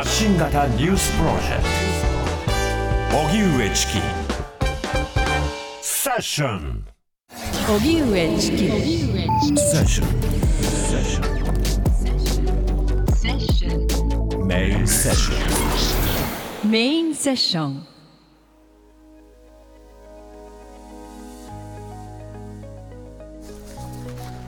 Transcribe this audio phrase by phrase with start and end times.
[0.00, 1.64] 発信型ニュースプロジェク
[3.10, 3.18] ト。
[3.18, 4.00] 荻上チキ
[5.82, 6.86] セッション
[7.68, 8.64] 荻上チキセ
[9.76, 10.08] ッション
[10.62, 10.90] セッ
[13.40, 17.86] ションメインセッションメインセッション。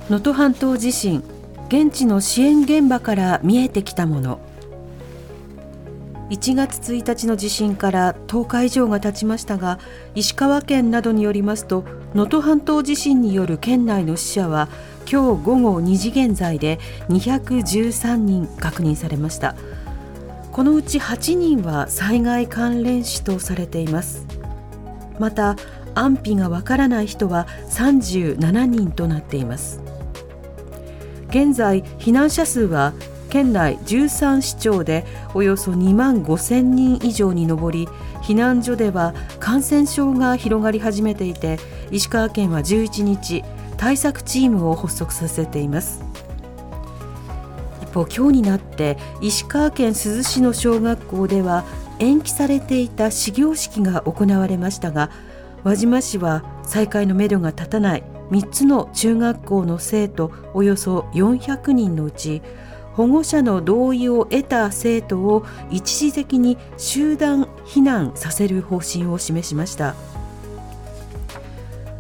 [0.09, 1.23] 能登半島地震。
[1.69, 4.41] 現地の支援現場から見えてきたもの。
[6.33, 9.79] 1月1日の地震から10日以上が経ちましたが
[10.15, 16.79] 石川県などによりますと能登半島地震による県内の死者は今日午後2時現在で
[17.11, 19.57] 213人確認されました。
[20.53, 24.27] このうち8人は災害関連死とされています。
[25.19, 25.57] また
[25.95, 29.83] 安否がわからない人は37人となっています。
[31.29, 32.95] 現在避難者数は
[33.33, 37.87] 県内13市町でおよそ2万5千人以上に上り
[38.23, 41.59] 避難所では感染症が広がり始めていて
[41.91, 43.43] 石川県は11日
[43.79, 46.05] 対策チームを発足させています。
[47.81, 51.65] 一方今日になって石川県珠洲市の小学校では
[52.01, 55.11] 延期されていた始業式が行われましたが
[55.65, 62.41] 輪島市は再開のめどが立たない3つの中学校の生徒およそ400人のうち
[62.95, 69.95] 保護者の同意を得た生徒を一時的に集団避難させる方針を示しました。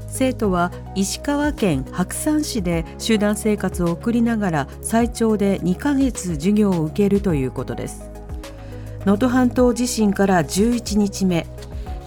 [0.08, 8.10] 生徒は石川県白山市で集団生活を送りながら最長で2ヶ月授業を受けるということです。
[9.06, 11.46] 能登半島地震から11日目。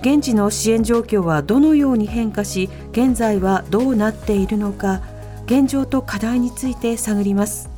[0.01, 5.01] 現地の支援状況はどのように変化し現在はどうなっているのか
[5.45, 7.74] 現状と課題について探ります。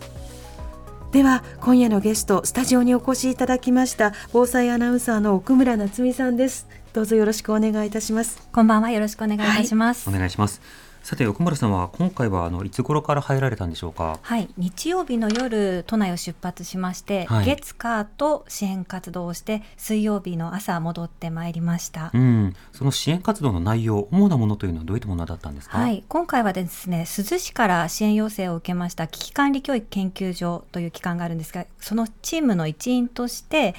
[1.18, 6.67] では今夜のゲストスタジオにお越しいただきました防災アナウンサーの奥村夏美さんです。
[6.94, 8.48] どうぞよろしくお願いいたします。
[8.52, 10.86] こんばんはよろしくお願いいたします、お願いします。
[11.08, 14.20] さて奥村さんは今回はあのいつ頃から入られたんでしょうか？
[14.22, 22.12] はい、日曜日の夜都内を出発しまして、はい月火と支援活動をして水曜日の朝戻ってまいりました。
[22.14, 25.78] うん、その支援活動の内容、主なものというのはどういったものだったんですか？
[25.78, 25.90] は。
[25.90, 33.76] い、今回はですね珠洲市から支援要請を受けました危機管理教育研究所という機関があるんですがそのチームの一員として、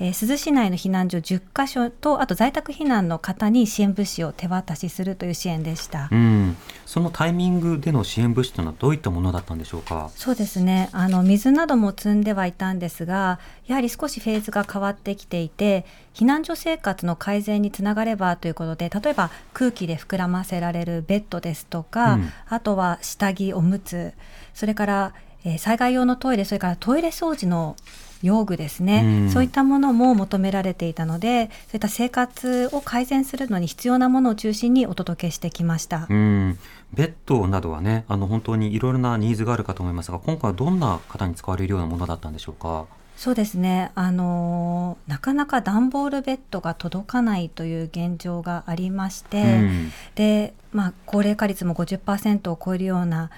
[0.00, 6.08] えー珠洲市内の避難所10カ所とあと在宅避難の方に支援物資を手渡しするという支援でした。
[6.12, 10.10] うん、そのタイミングでの支援物資というのはどういったものだったんでしょうか？
[10.14, 24.12] そうですねあの水なども積んではいたんですがやはり少しフェーズが変わってきていて避難所生活の改善につながればということで例えば空気で膨らませられるベッドですとか、うんあとは下着おむつ
[24.54, 25.12] それから、
[25.48, 27.76] えー災害用のトイレそれからトイレ掃除の
[28.22, 29.30] 用具ですね、うん。
[29.30, 36.06] そういったものも求められていたのでそういった生活を改善するのに必要なものを中心にお届けしてきました。
[36.10, 36.58] うん、
[36.92, 42.86] ベッドなどはね、あの本当にいろいろなニーズがあるかと思いますが、今回はどんな方に使われるようなものだったんでしょうか？
[43.16, 49.92] そうですね、あのーなかなか段ボールベッドが届かないという現状がありまして、うん。
[50.16, 53.30] でまあ、高齢化率も50%を超えるような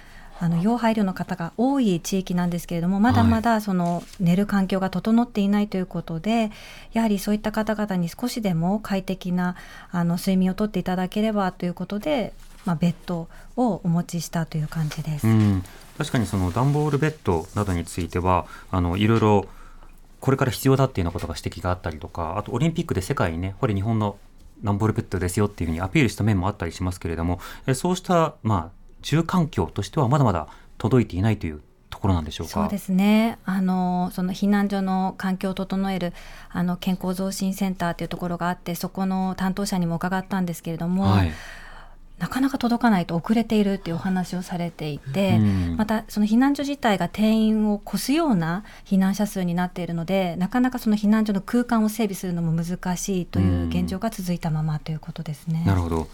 [0.43, 6.51] あの要配慮の方が多い地域なんですけれどもまだまだその寝る環境が整っていないということで、
[6.95, 9.55] やはりそういった方々に少しでも快適な
[9.93, 12.33] あの睡眠をとっていただければということで、
[12.65, 15.27] まあ、ベッドをお持ちしたという感じです。
[15.27, 15.63] うん、
[15.99, 19.47] 確かにその段ボールベッドなどについては、あのいろいろ
[20.21, 24.17] これから必要だっていうようなことが指摘があったりとか、あとオリンピックで世界にね、これ日本の
[24.65, 32.53] 段ボールベッドですよっていうふうにアピールした面もあったりしますけれども、えそうしたまあ住環境としてはまだまだ届いていないというところなんでしょうか？
[32.53, 36.13] そうですねあのその避難所の環境を整える
[36.51, 41.33] あの健康増進センターというところがあってそこの担当者にも伺ったんですけれども、はい。
[42.19, 55.65] なかなか届かないと遅れているっていうお話をされていて、うんまたその避難所自体が定員を超すような避難者数になっているのでなかなかその避難所の空間を整備するのも難しいという現状が続いたままということですね。
[55.67, 56.09] なるほど。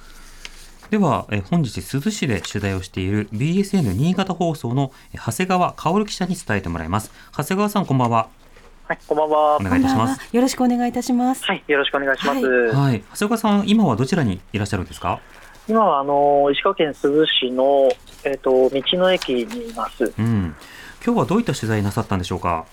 [0.91, 7.11] では、え本日珠洲市で取材をしている BSN 新潟放送のえ長谷川薫記者に伝えてもらいます。
[7.37, 8.29] 長谷川さんこんばんは。
[8.87, 9.56] はい、こんばんは。
[9.56, 10.29] お願いいたします。
[10.37, 12.41] よろしくお願いいたします、はい、よろしくお願いします。
[12.47, 13.03] はい。
[13.15, 15.19] 長谷川さん今はどちらにいらっしゃるんですか？
[15.69, 17.88] 今はあの石川県珠洲市の
[18.25, 20.05] えっ、と道の駅にいます。
[20.17, 20.55] うん。
[21.05, 22.65] 今日はどういった取材なさったんでしょうか？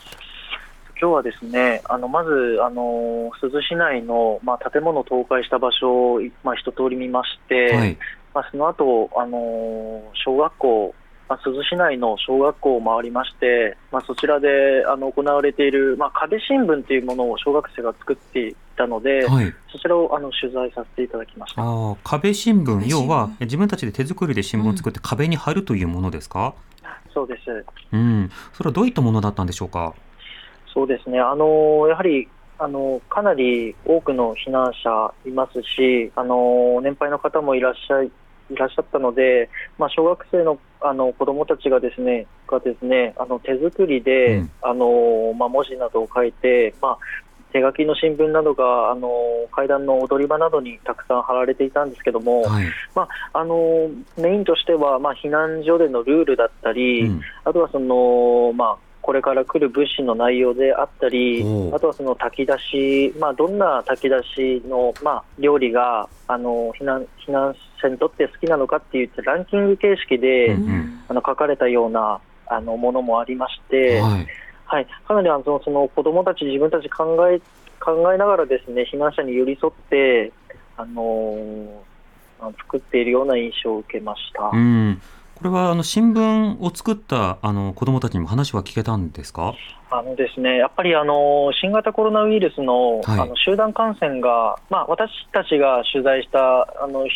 [1.04, 2.30] 今日はですね、あのまず
[2.64, 7.98] あの珠洲市内のまあ建物倒壊した場所をまあ一通り見まして、はい。
[8.34, 10.96] まあその後あの小学校
[11.28, 19.54] あまあ、珠洲市内の小学校を回りまして、まあ、そちらであの行われている、まあ、壁新聞というものを小学生が作っていたので、はい。
[19.72, 21.62] そちらをあの取材させていただきました。
[21.62, 26.54] ああ、壁新聞、要は自分たちで手作りで新聞を作って壁に貼るというものですか？
[27.14, 28.30] そうですうん。
[28.54, 29.94] それはどういったものだったんでしょうか？
[30.74, 32.28] そうですね、あのやはり
[32.58, 38.12] あのかなり多くの避難者いますし、あの年配の方もいらっしゃい
[38.50, 46.98] いらっしゃったので、まあ、小学生のあの子どもたちがですねがですねあの手作りで、うんあのまあ、文字などを書いて、まあ、
[47.54, 49.10] 手書きの新聞などがあの
[49.52, 52.68] 階段の踊り場などにたくさん貼られていたんですけども、はい。
[53.34, 57.22] あのメインとしては、まあ、避難所でのルールだったり、うん。
[57.46, 62.58] あとはその、まあ、これから来る物資の内容であったりあとはその炊き出
[63.12, 74.28] し、まあ、どんな炊き出しの、まあ、料理があの避難避難者にとって好きなのかっていうランキング形式で、うんうんあの書かれたようなあのものもありまして、はい。
[74.66, 77.42] はい、かなりあのその子どもたち、自分たち考え
[77.82, 80.32] 考えながらですね避難者に寄り添って、
[80.78, 81.94] あのー
[82.52, 84.50] 作っているような印象を受けました。
[84.52, 85.02] うん。
[85.36, 89.54] これはあの新聞を作ったあの子どもたちにも話は聞けたんですか？
[89.92, 96.40] あのですね、やっぱりあの新型コロナウイルスの,、はいあの集団感染が、まあ、私たちが取材した
[96.84, 97.12] あのひ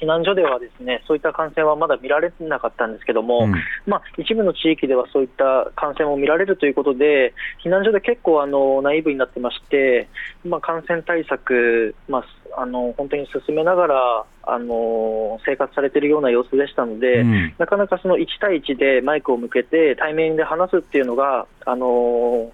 [0.00, 3.54] 避難所ではですねそういった感染はまだ見られなかったんですけども、うん。
[3.86, 7.34] まあ、一部の地域ではそういった感染も見られるということで、
[7.64, 10.08] 避難所で結構あのナイーブになってまして、
[10.44, 17.20] まあ、感染対策、まあ、あの本当に進めながらあの生活されているような様子でしたので。
[17.20, 22.48] うんなかなかその1対1でマイクを向けて対面で話すっていうのが、あのー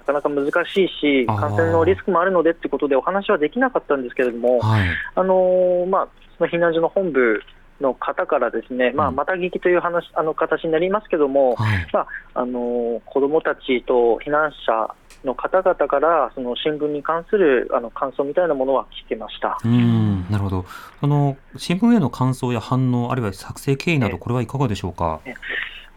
[0.00, 4.88] なかなか難しいし、感染のリスクもあるのでってことでお話はできなかったんですけれども、はい。
[5.14, 7.42] あのーまあ、その避難所の本部
[7.80, 11.86] の方からですね、まあ、うんまた聞きという話あの形になりますけども、はい。
[12.34, 14.94] あのー子どもたちと避難者
[15.24, 19.58] の方々からその新聞に関するあの感想みたいなものは聞けました。
[19.64, 20.26] うん。
[20.30, 20.64] なるほど。
[21.00, 25.20] その新聞への感想や反応、あるいは作成経緯など、ええこれはいかがでしょうか？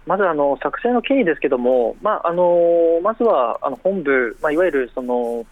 [0.05, 5.45] まずあの作成の経緯ですけども、まああのまずはあの本部、まあ、いわゆるその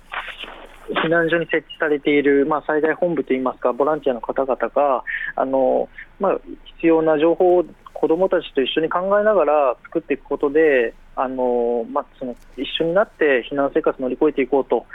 [0.94, 5.04] 避難所に設置されている、まあ、災害本部といいますか、ボランティアの方々が、
[5.36, 5.90] あの
[6.20, 6.40] まあ、
[6.78, 14.86] 必要な情報を子どもたちと一緒に考えながら作っていくことで、あのまあ、その一緒になって避難生活を乗り越えていこうと、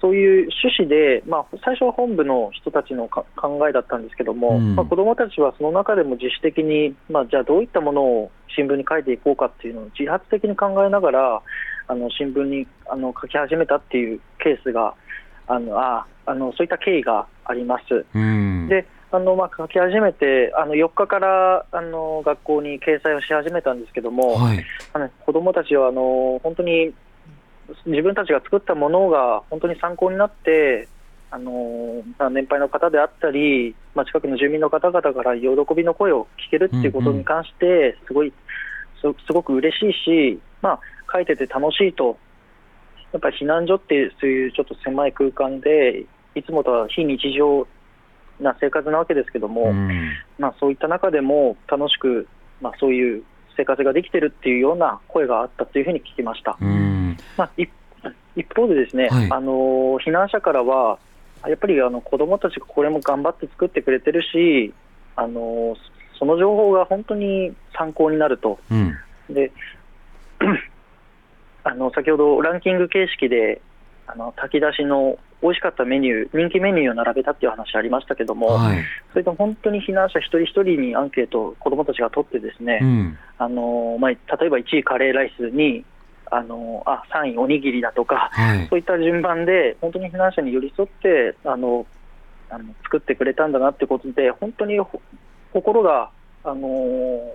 [0.00, 4.74] そういう趣旨で、まあ、最初は本部の人たちのか考えだったんですけども、うん。
[4.74, 11.42] まあ、子どもたちはその中でも自主的に、まあ、じゃあどういったものを新聞に書いていこうかっていうのを自発的に考えながら、
[11.86, 14.94] あの新聞にあの書き始めたっていうケースが、
[15.50, 18.06] あのああのそういった経緯があります。
[18.14, 18.68] うん。
[18.68, 24.64] であのまあ、書き始めて、あの4日からあの学校に掲載をし始めたんですけども、はい。
[24.92, 26.94] あの子どもたちはあの本当に
[27.86, 30.86] 自分たちが作ったものが本当に参考になって、
[31.32, 38.32] あのまあ年配の方であったり、まあ、近くの住民の方々から喜びの声を聞けるっていうことに関して、すごい
[39.00, 40.80] すすごく嬉しいし、まあ、
[41.12, 42.16] 書いてて楽しいと、
[43.12, 46.04] やっぱり避難所っていう、そういうちょっと狭い空間で、
[46.34, 47.66] いつもとは非日常
[48.40, 50.12] な生活なわけですけども、うん。
[50.38, 52.28] まあ、そういった中でも楽しく、
[52.60, 53.22] まあ、そういう
[53.56, 56.56] 生活ができてるっていうような声があったというふうに聞きました。
[56.60, 57.16] うん。
[57.36, 57.68] まあ、一
[58.36, 60.98] 一方でですね、はいあの避難者からは、
[61.46, 64.72] やっぱりあの子どもたちがこれも頑張って作ってくれてるし、
[65.16, 65.76] あの
[66.18, 68.58] その情報が本当に参考になると。
[68.70, 68.94] うん。
[69.28, 69.52] で
[71.64, 73.60] あの先ほどランキング形式で
[74.06, 78.84] あの炊き出しの美味しかったメニュー、人気メニューを並べたっていう話ありましたけども、はい。
[79.12, 83.18] それと本当に避難者一人一人にアンケートを子どもたちが取ってですね、うん。
[83.38, 85.84] あのまあ、例えば1位カレーライスに
[86.30, 88.66] あのあ3位おにぎりだとか、はい。
[88.68, 91.86] そういった順番で本当に避難者に寄り添ってあの
[92.50, 95.00] あの作ってくれたんだなってことで本当にほ
[95.52, 96.10] 心が
[96.44, 96.68] あの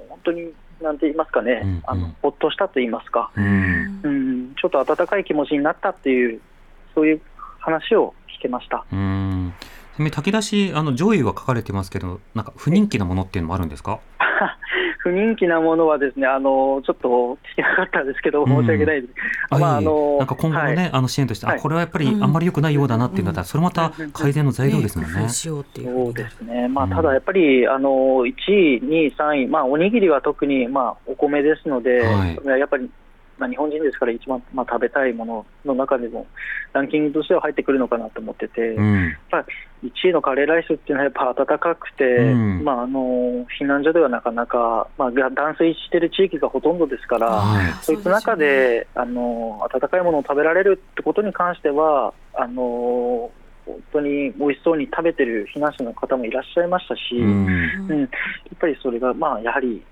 [0.10, 0.52] 本当に
[0.86, 4.00] なんて言いますかね、うんうんあのほっとしたと言いますか、うん。
[4.04, 6.40] うん、ちょっと温かい気持ちになったっていう
[6.94, 7.22] そういう
[7.60, 8.86] 話を聞けました。
[8.92, 9.54] うん。
[9.96, 14.00] ちなみに炊き出し、あの上位は書かれてますけど、なんか不人気なものっていうのもあるんですか？
[15.06, 18.48] 不人気なものはですね、あのちょっと聞けなかったんですけど、うん。
[18.48, 19.14] 申し訳ないです。
[19.52, 20.90] あまああのなんか今後のね、はい。
[20.94, 21.58] あの支援として、はい。
[21.58, 25.30] あこれはやっぱりあんまり良くないようだなっていうんだったら、それまた改善の材料ですもんね。
[25.30, 27.90] そうですね、まあ、うんただやっぱり、あの
[28.26, 32.60] 1位、2位、3位、まあ、おにぎりは特に、まあ、お米ですので、はい。
[32.60, 32.90] やっぱり
[33.38, 36.26] まあ、日本人ですから一番、まあ、食べたいものの中でも
[36.74, 39.14] ランキングとしては入ってくるのかなと思ってて、うん。
[39.84, 42.64] 1位のカレーライスっていうのはやっぱ暖かくて、うん。
[42.64, 47.74] まあ、あの避難所ではなかなか、まあ、断水している地域がほとんどですから、はい。
[47.82, 53.32] そういった中で、あの温かいものを食べられるってことに関しては、あの
[53.66, 58.00] 本当に美味しそうに食べてる避難者の方もいらっしゃいましたし、ううんん。
[58.02, 58.10] やっ
[58.60, 59.84] ぱりそれが、まあ、やはり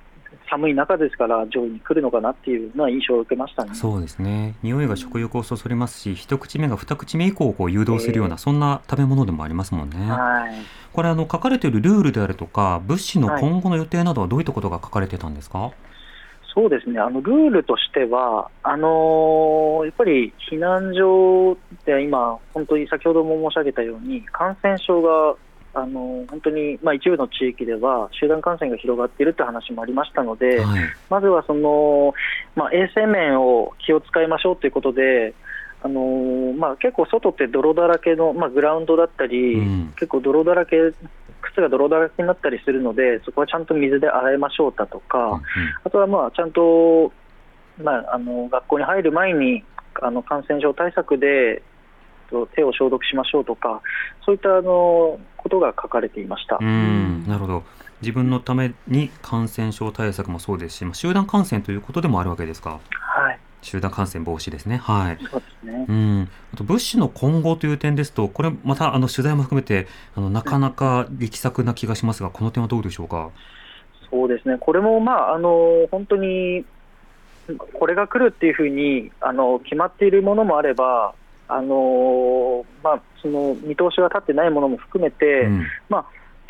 [0.49, 3.73] 寒い中ですから、上位に来るのかなっていうのは印象を受けましたね。
[3.73, 4.55] そうですね。
[4.63, 9.97] 匂いが食欲をそそりますし一口目が二口目以降をこう誘導するような、そんな食べ物でもありますもんね。
[10.09, 10.53] はい。
[10.93, 15.71] これあの書かれているルールであるとか物資の今後の予定などはどういったことが書かれてたんですか、
[16.53, 25.35] そうですね、あのルールとしては、あのーやっぱり避難所で今、本当に先ほども申し上げたように、感染症が、
[25.73, 30.81] あのー本当に、まあ、一部の地域では集団感染が広がっているって話もありましたので、はい。
[31.09, 32.13] まずはその、
[32.55, 35.33] まあ、衛生面を気を使いましょうということで、
[35.81, 39.93] あのーまあ、結構外って泥だらけの、まあ、グラウンドだったり、うん。
[39.95, 40.77] 結構泥だらけ、
[41.41, 45.41] 靴が泥だらけになったりするので、そこはちゃんと水で洗いましょうだとか、
[45.83, 47.11] あとはまあちゃんと、
[47.83, 49.63] まあ、あの学校に入る前に
[50.01, 51.61] あの感染症対策で
[52.29, 53.81] と手を消毒しましょうとか、
[54.25, 56.57] そういったあのことが書かれていました。
[56.59, 57.63] うんうんなるほど
[58.01, 65.85] 自分のために感染症対策もそうですし、まあ、集団感染ということでもあるわけですかはい、集団感染防止ですねはいそうですね。
[65.87, 73.29] うん、あと物資の今後という点ですと、これまたあの取材も含めてあのなかなか力作な気がしますが、この点はどうでしょうか？
[74.11, 74.57] そうですね。
[74.59, 76.65] これもまああの本当に
[77.79, 81.13] これが来るっていうふうにあの決まっているものもあれば、
[81.55, 85.43] あのまあその見通しが立ってないものも含めて。
[85.43, 85.65] うん。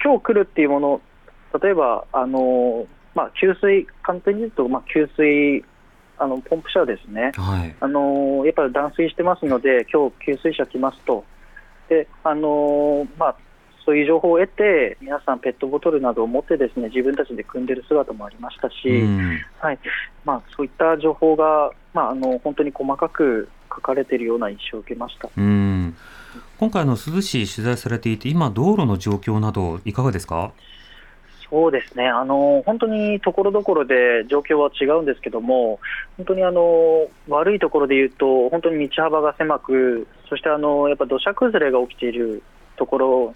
[0.04, 1.02] 今日来るっていうもの、
[1.62, 5.64] 例えば、あのまあ、給水、簡単に言うと、まあ、給水、
[6.18, 11.24] あのポンプ車ですね、はい、あのやっぱり断水してますので、今日給水車来ますと、
[11.90, 13.36] であのまあ、
[13.86, 19.40] そういう情報を得て、皆さん、ペットボトルなどを持ってですね自分たちで組んでる姿もありましたし、うん。
[19.60, 19.80] はい。
[20.26, 25.30] まあ、そういった情報が、まあ、あの本当に細かく書かれているような印象を受けました。
[25.36, 25.96] うん
[26.58, 30.52] 今回あの珠洲市取材されていて、今道路の状況などいかがですか？
[31.50, 35.80] そうですね、あの本当にところどころで状況は違うんですけども、
[36.18, 42.42] 本当にあの悪いところで言うと、本当に道幅が狭く、そしてあのやっぱ土砂崩れが起きている
[42.76, 43.36] ところ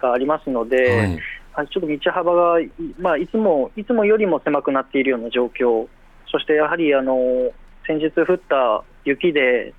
[0.00, 1.20] がありますので、はい、
[1.52, 5.86] はいちょっと道幅が、いまあ、いつもいつもよりも狭くなっているような状況、
[6.26, 7.52] そしてやはりあの
[7.86, 9.74] 先日降った雪で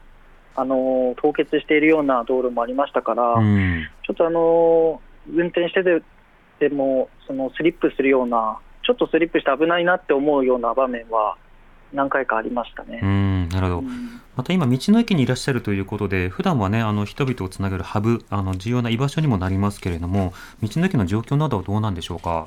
[0.56, 3.34] あの凍結しているような道路もありましたから。
[3.34, 5.02] うんちょっとあの
[5.34, 6.04] 運転してて
[6.60, 11.38] でもそのスリップするような、ちょっとスリップして危ないなって思うような場面は
[11.92, 13.00] 何回かありましたね。
[13.02, 13.80] うんなるほど。
[13.80, 22.46] うんまた今道の駅にいらっしゃるということで、普段はねあの人々をつなげるハブ、あの重要な居場所にもなりますけれども、道の駅の状況などはどうなんでしょうか？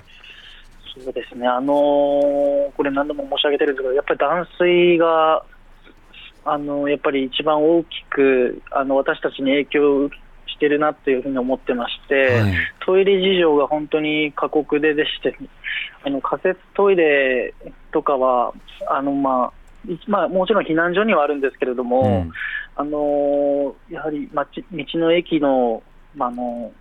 [0.96, 5.44] そうですね、あのーこれ何度も申し上げてるんですけど、やっぱり断水が、
[6.44, 10.10] あのやっぱり一番大きくあの私たちに影響を
[10.46, 12.54] してるなっていうふうに思ってまして、はい。
[12.84, 15.36] トイレ事情が本当に過酷ででして、
[16.04, 17.54] あの仮設トイレ
[17.92, 18.52] とかは、
[18.88, 19.52] あのま
[19.86, 22.32] あいまあ、もちろん避難所にはあるんですけれども、うん。
[22.76, 25.82] あのーやはり街道の駅の,、
[26.14, 26.72] まあ、あの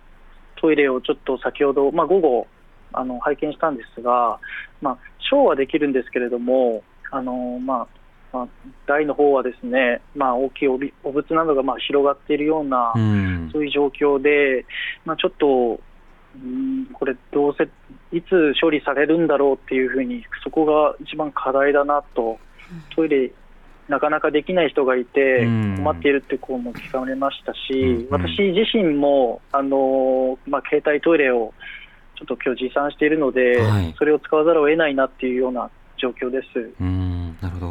[0.56, 2.46] トイレをちょっと先ほど、まあ、午後
[2.92, 4.38] あの拝見したんですが、
[4.80, 7.98] まあ、ショーはできるんですけれども、あのーまあ
[8.32, 8.48] まあ、
[8.86, 13.50] 台の方はですね、まあ、大きいおびお物などがまあ広がっているような、うん。
[13.52, 14.66] そういう状況で、
[15.04, 15.80] まあ、ちょっと、
[16.36, 17.68] うんこれ、どうせ
[18.12, 22.38] いつ処理されるんだろうっていうふうに、そこが一番課題だなと、
[22.94, 23.32] トイレ、
[23.88, 28.08] なかなかできない人がいてうん、困っているって声も聞かれましたし、うん。
[28.10, 31.54] 私自身も、あのまあ、携帯トイレを
[32.18, 36.72] ちょっと今日持参しているので、はいそれを使わざるを得ないなっていうような状況です。
[36.80, 37.66] うんなるほど。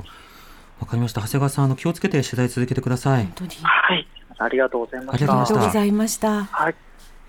[0.80, 1.22] わかりました。
[1.22, 3.32] 長谷川さん、あの気をつけて取材続けてください本。
[3.36, 5.26] 当にはい、ありがとうございました。
[5.34, 6.46] ありがとうございました。
[6.46, 6.76] はい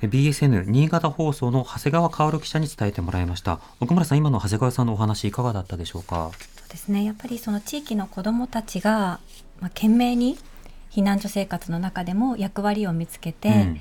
[0.00, 3.58] え BSN 新潟放送の長谷川薫記者に伝えてもらいました。
[3.80, 6.30] 奥村さん、今の長谷川さんのお話いかがだったでしょうか？
[6.32, 9.18] そうですねやっぱりその地域の子どもたちが、
[9.60, 10.38] まあ、懸命に
[10.92, 13.80] 避難所生活の中でも役割を見つけて、うん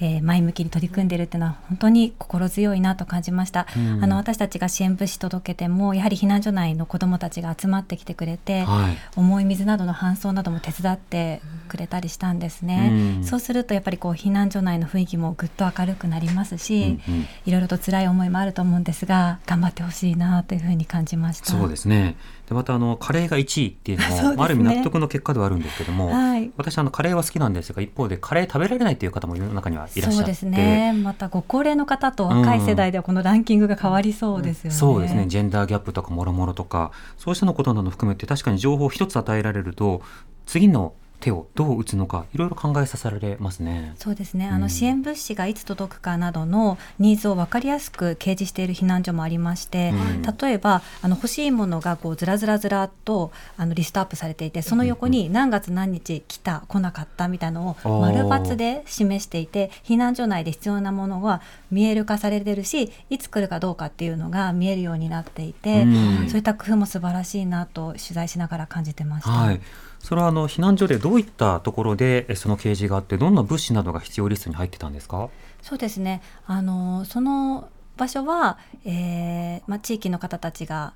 [0.00, 21.46] えー、前向きに取り組んでいるっていうのは本当に心強いなと感じました、うん、あの私たちが支援物資届けてもやはり避難所内の子どもたちが集まってきてくれて、はい、重い水などの搬送なども手伝ってくれたりしたんですね、うん、そうするとやっぱりこう避難所内の雰囲気もぐっと明るくなりますし、うんうん、いろいろと辛い思いもあると思うんですが頑張ってほしいなというふうに感じました。
[21.46, 22.16] そうですね
[22.48, 30.16] でまたあのカレーが1位っていうのも、ね、ある意味納得の結果ではあるんですけども、はい、私あのカレーは好きなんですが一方でカレー食べられないという方も世の中にはいらっしゃって。
[30.16, 30.94] そうですね。
[30.94, 35.26] またご高齢の方と若い世代ではこのランキングが変わりそうですよね、うん、そうですね。
[35.26, 40.00] ジェンダーギャップとかもろもろとかそうしたのことなど含めて確かに情報を一つ与えられると
[40.46, 43.94] 次の手をどう打つのかいろいろ考えさせられますね。
[43.96, 44.46] そうですね。
[44.48, 65.86] あの支援物資がいつ届くかなどのニーズを分かりやすく掲示している避難所もありまして、うん、例えばあの欲しいものがこうずらずらずらっとあのリストアップされていて、その横に何月何日来た来なかったみたいなのを丸抜で示していて、避難所内で必要なものは見える化されてるし、いつ来るかどうかっていうのが見えるようになっていて、う
[66.26, 69.30] ん、そういった工夫も素晴らしいなと取材しながら感じてました。
[69.30, 69.60] はい
[69.98, 75.28] それはあの避難所でどういったところでその掲示があってどんな物資などが必要リストに入ってたんですか？
[75.60, 76.22] そうですね。
[76.46, 80.94] あのその場所は、えーまあ、地域の方たちが、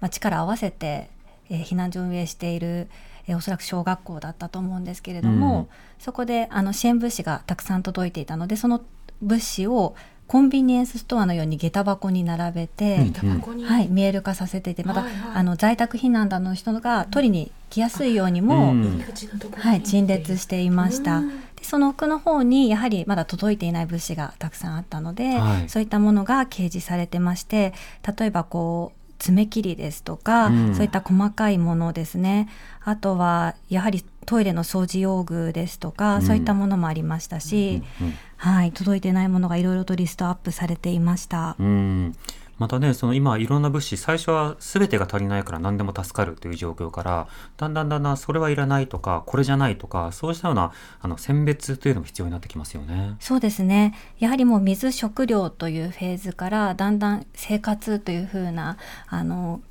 [0.00, 1.10] まあ、力を合わせて、
[1.50, 2.88] えー、避難所を運営している
[3.26, 5.68] えー、おそらく小学校だったと思うんですけれども、うん、
[5.98, 8.82] そこであの支援物資がたくさん届いていたのでその
[9.22, 19.04] 物資をコンビニエンスストアのように下駄箱に並べて、うんはい、見える化させていてまた、はいはい、あの在宅避難団の人が取りに来やすいようにも、うん、
[19.58, 21.20] はい、陳列していました。
[21.20, 27.74] でその奥の方にやはりまだ届いていない物資がたくさんあったので、はい、そういったものが掲示されてまして
[28.18, 32.48] 例えばこう爪切りですとか、うん、そういった細かいものですね。
[32.84, 38.14] あとはやはりトイレの掃除用具ですとか、うん、そういったものもありましたし、うんうん、
[38.44, 41.56] はい、届いてないものがいろいろとリストアップされていました。
[41.58, 42.14] うん
[42.58, 53.16] またねその今いろんな物資最初は全てが足りないから何でも助かるという状況からだんだんだんだんそれはいらないとかこれじゃないとかそうしたようなあの選別というのも必要になってきますよね。
[53.18, 58.76] そうですねやはりもう水食料というフェーズからだんだん生活というふうな
[59.08, 59.62] あの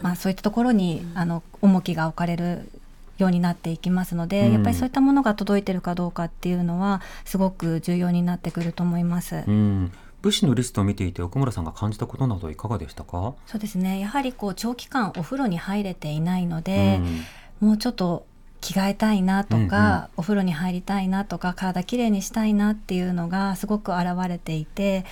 [0.00, 2.70] まあ、そういったところにあの重きが置かれる
[3.18, 9.44] ようになっていきますので、うん、やっぱりそういったものが届いてるかどうかっていうのはすごく重要になってくると思います。
[9.46, 9.92] うん。
[10.20, 13.34] 物資のリストを見ていて奥村さんが感じたことなどいかがでしたか？
[13.46, 14.00] そうですね。
[14.00, 17.00] やはりこう長期間お風呂に入れていないので、
[17.60, 18.26] うん、もうちょっと
[18.60, 25.04] 着替えたいなとか、うんうん、お風呂に入りたいなとか体きれいにしたいなっていうのがすごく現れていて、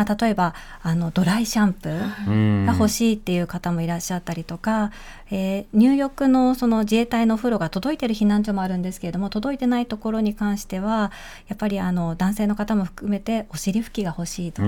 [0.00, 4.92] まあ、例えばあのドライシャンプーが欲しいっていう方もいらっしゃったりとか、
[5.30, 11.12] えー、入浴のその自衛隊のお風呂が届いてる避難所もあるんですけれども届いてないところに関しては
[11.48, 14.62] やっぱりあの男性の方も含めてお尻拭きが欲しいと。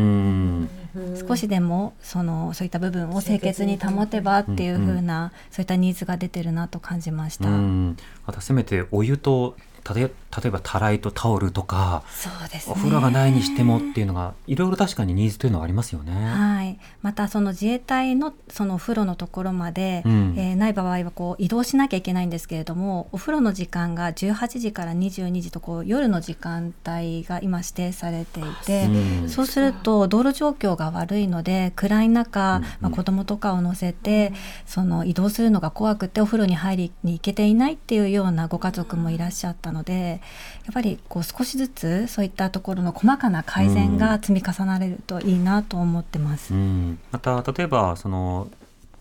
[1.27, 7.49] 少しでもそのそういった部分を清潔に保てばっていう風なそういったニーズが出てるなと感じました。
[7.49, 7.97] ま
[8.35, 10.11] たせめてお湯と例
[10.49, 16.12] えばたらいとタオルとかそうです、ね、お風呂がないにしてもっていうのがいろいろ確かにニーズというのはありますよね。
[16.12, 29.25] はい、またその自衛隊のそのお風呂のところまで、うん、えー、ない場合はこう移動しなきゃいけないんですけれどもお風呂の時間が18時から22時とこう夜の時間帯が今指定されていて、う。
[29.25, 32.62] ん、そうすると道路状況が悪いので暗い中、うん。
[32.81, 34.33] まあ、子供とかを乗せて、
[34.66, 40.21] その移動するのが怖くてお風呂に入りに行けていないっていうようなご家族もいらっしゃったので
[40.65, 46.55] やっぱりこう少しずつそういったところの細かな改善が積み重なれるといいなと思ってます。
[46.55, 48.49] うん、また例えばその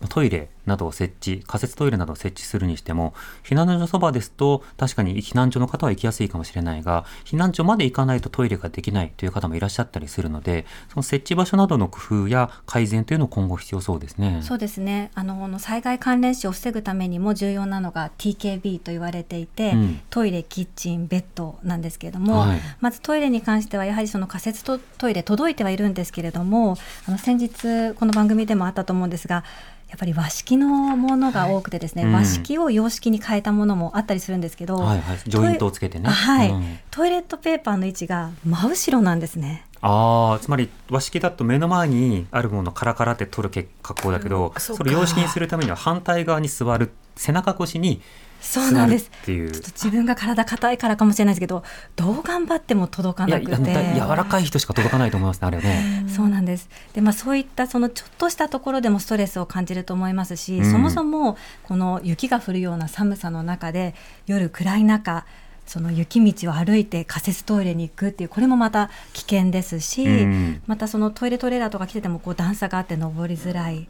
[0.08, 14.40] トイレなどを設置、仮設トイレなどを設置するにしても、避難所のそばですと、確かに避難所の方は行きやすいかもしれないが、避難所まで行かないとトイレができないという方もいらっしゃったりするので、その設置場所などの工夫や改善というのを今後必要そうですね。
[14.42, 15.10] そうですね。
[15.14, 24.64] あの、災害関連死を防ぐためにも重要なのが TKB と言われていて、うん、トイレ、キッチン、ベッドなんですけれども、はい、まずトイレに関してはやはりその仮設
[24.98, 29.44] トイレ届いてはいるんですけれども、あの先日この番組でもあったと思うんですが、
[29.88, 39.66] やっぱり和式のものが多くてですね、はい、和式を洋式に変えたものもあったりするんですけど、はいはい、ジョイントをつけてね、はい、うん、トイレットペーパーの位置が真後ろなんですね。
[39.84, 48.00] あつまり和式だと目の前にあるものをカラカラって取る格好だけど、うん、それ洋式にするためには反対側に座る背中越しに
[48.42, 49.10] そうなんです。
[49.24, 51.62] ちょっと自分が体硬いからかもしれないですけど
[51.94, 53.54] どう頑張っても届かなくて。
[53.94, 56.04] 柔らかい人しか届かないと思いますねあれね。
[56.14, 56.68] そうなんです。
[56.92, 63.94] でまあそういったそのちょっとしたところでもストレスを感じると思いますし、うん、そもそもこの雪が降るような寒さの中で
[64.26, 65.24] 夜暗い中
[65.66, 70.62] その雪道を歩いて仮設トイレに行くっていうこれもまた危険ですし、うん。
[70.66, 73.88] またそのトイレトレーラーとか来ててもこう段差があって登りづらい。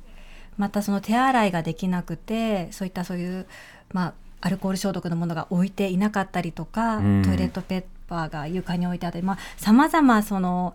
[0.59, 3.47] またその手洗いができなくてそういったそういう
[3.93, 7.23] まあアルコール消毒のものが置いていなかったりとか、うん。
[7.25, 10.75] トイレットペーパーが床に置いてあってまあ様々その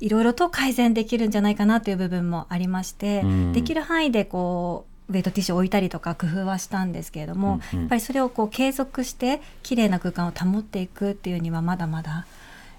[0.00, 3.52] いろいろと改善できるんじゃないかなという部分もありまして、うん。
[3.52, 7.80] できる範囲でこうウェイトティッシュを置いたりとか工夫はしたんですけれども、うんうん。
[7.82, 12.26] やっぱりそれをこう継続して綺麗な空間を保っていくっていうにはまだまだ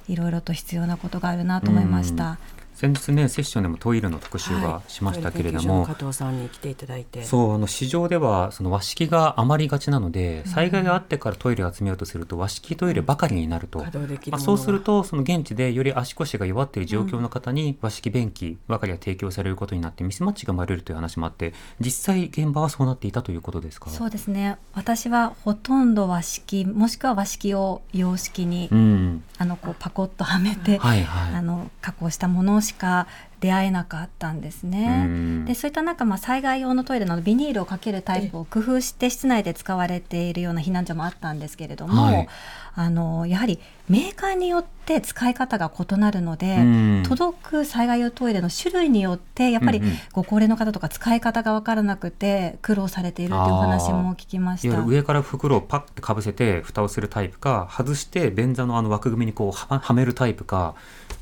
[0.10, 2.40] いろいろと必要なことがあるなと思いました。
[2.82, 7.24] 先日ねセッションでもトイレの特集はしましたけれども、はいトイレ研究所の加藤さんに来ていただいて。
[7.24, 23.92] そうあの市場ではその和式が余りがちなので災害があってからトイレを集めようとすると和式トイレばかりになると、稼働できるまあ、そうするとその現地でより足腰が弱っている状況の方に和式便器ばかりが提供されることになってミスマッチが生まれるという話もあって実際現場はそうなっていたということですか？
[23.92, 24.58] そうですね。
[24.74, 29.24] 私はほとんど和式もしくは和式を洋式に、うん。
[29.38, 31.36] あのこうパコッとはめて、はいはい。
[31.36, 33.08] あの加工したものしか
[33.42, 35.06] 出会えなかったんですうね。
[35.06, 35.46] ん。
[35.46, 42.28] でそういった中、まあ、災害用のトイレのビニールをかけるタイプを工夫して室内で使われているような避難所もあったんですけれども、はい。
[42.74, 47.04] あのやはりメーカーによって使い方が異なるので、うん。
[47.08, 49.82] 届く災害用トイレの種類によってやっぱり
[50.14, 54.82] ご高齢の方とか使い方が分からなくて苦労されているというお話も聞きました。
[54.84, 60.76] 上から袋をパッてかぶせて蓋をするタイプか外して便座のあの枠組みにこうははめるタイプか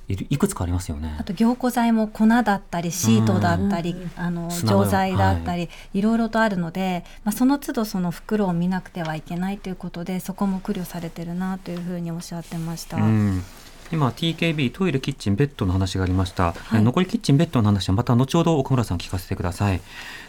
[0.10, 1.15] いくつかありますよね。
[1.19, 1.24] あ。
[1.24, 12.98] と凝固剤も粉だったりシートだったり、あの錠剤だったり、い、ろいろとあるので、まあ、その都度その袋を見なくてはいけないということでそこも苦慮されてるなというふうにおっしゃってました。
[12.98, 13.43] うん。
[13.91, 16.80] 今 TKB トイレキッチンベッドの話がありました、はい。
[16.80, 19.82] え残りキッチンベッドの話はまた後ほど岡村さん聞かせてください。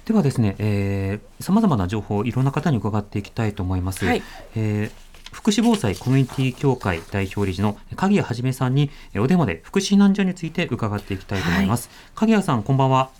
[0.05, 4.23] ではですね、えさまざまな情報をいろんな方に伺っていきたいと思います、はい。
[4.57, 13.11] えー福祉防災コミュニティ協会代表理事の鍵谷はじめさんにえお電話で福祉避難所について伺っていきたいと思います、鍵谷さんこんばんは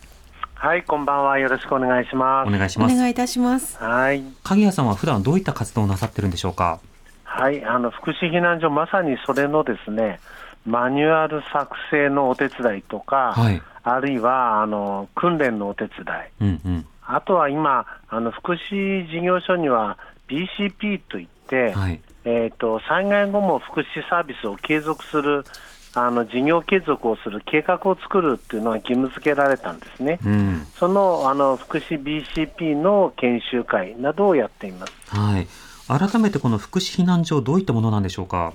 [0.55, 1.39] はい、こんばんは。
[1.39, 3.79] よろしくお願いしまお願いしますお願いいたします。
[3.79, 4.23] はい。
[4.43, 6.81] 鍵谷さんは普段どういった活動をなさってるんでしょうか？
[7.25, 10.21] はい、あの、福祉避難所、まさにそれのですね、
[10.67, 16.01] マニュアル作成のお手伝いとか、はいあるいは、あの、訓練のお手伝い。
[16.43, 19.97] うんうんあとは今、あの、福祉事業所には
[20.29, 22.01] BCP といって、はい。
[22.25, 25.45] えっ、と、災害後も福祉サービスを継続する、
[25.95, 30.21] あの、事業継続をする計画を作るっていうのが義務付けられたんですね。
[30.25, 30.67] うん。
[30.77, 34.93] その、あの、福祉 BCP の研修会などをやっています。
[35.09, 35.49] はい。
[35.89, 38.53] 改めてこの福祉避難所どういったものなんでしょうか？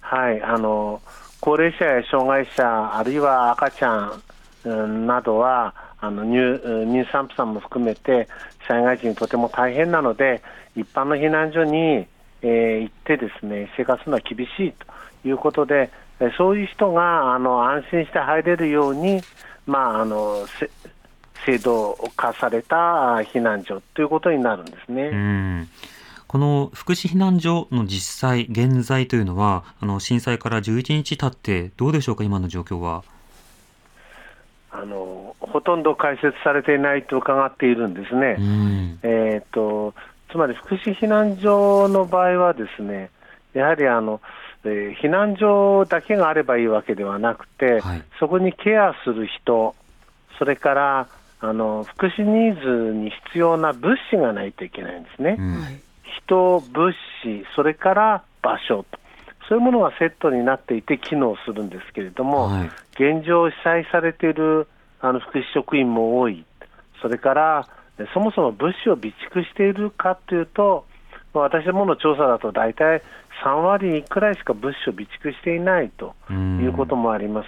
[0.00, 1.00] はい、あの
[1.40, 4.22] 高齢者や障害者、あるいは赤ちゃん
[4.64, 5.74] うんなどは、
[6.06, 8.28] あの乳うん妊産婦さんも含めて、
[8.66, 10.42] 災害時にとても大変なので、
[10.74, 12.06] 一般の避難所に、
[12.42, 15.90] えー行ってですね、生活するのは厳しいということで、
[16.38, 19.20] そういう人があの安心して入れるように、
[19.66, 20.46] まあ、あの
[21.44, 22.76] 制度化された
[23.32, 25.68] 避難所ということになるんですね。
[26.26, 33.04] この福祉避難所の実際、現在というのは、あの震災から11日経って、どうでしょうか、今の状況は。
[34.78, 38.36] あのほとんど開設されていないと伺っているんですね。
[38.38, 38.98] うん。
[39.02, 39.94] えー、と
[40.30, 43.10] つまり福祉避難所の場合は、ですね
[43.54, 44.20] やはりあの、
[44.64, 48.02] えー避難所だけがあればいいわけではなくて、はい。
[48.18, 49.74] そこにケアする人、
[50.38, 51.08] それから
[51.40, 55.36] あの福祉ニーズに必要な物資がないといけないんですね。
[55.38, 55.62] うん。
[55.62, 55.80] はい。
[56.26, 58.98] 人、物資、それから場所と、
[59.48, 62.70] そういうものがセットになっていて機能するんですけれども、はい。
[62.92, 64.66] 現状、被災されている
[65.00, 66.44] あの福祉職員も多い、
[67.00, 70.86] それからえそもそも物資を備蓄しているかというと、
[71.32, 73.02] まあ私どもの調査だと大体
[73.44, 76.60] 3割くらいしか物資を備蓄していないとうん。
[76.60, 77.46] いうこともあります。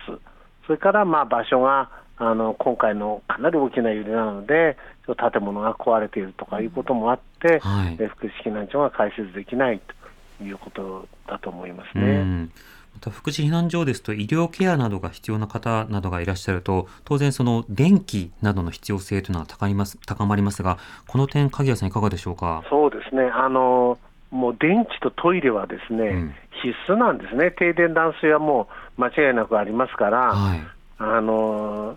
[0.66, 7.96] それからまあ場所があの今回のかなり大きな揺れなので、建物が壊れているとかいうこともあって、はい。
[7.98, 9.94] え福祉避難所が開設できないと
[10.40, 12.22] いうことだと思いますうね。
[12.22, 12.50] ん
[12.94, 22.64] また福祉避難所ですと医療ケアなどが必要な方などがいらっしゃると当然その電気などの必要性というのは高まります高まりますがこの点鍵谷さんいかがでしょうか？
[22.70, 23.98] そうですね、あの
[24.30, 26.34] もう電気とトイレはですね、うん。
[26.62, 30.60] 必須なんですね、停電断水はもう間違いなくありますから、はい。
[30.98, 31.96] あの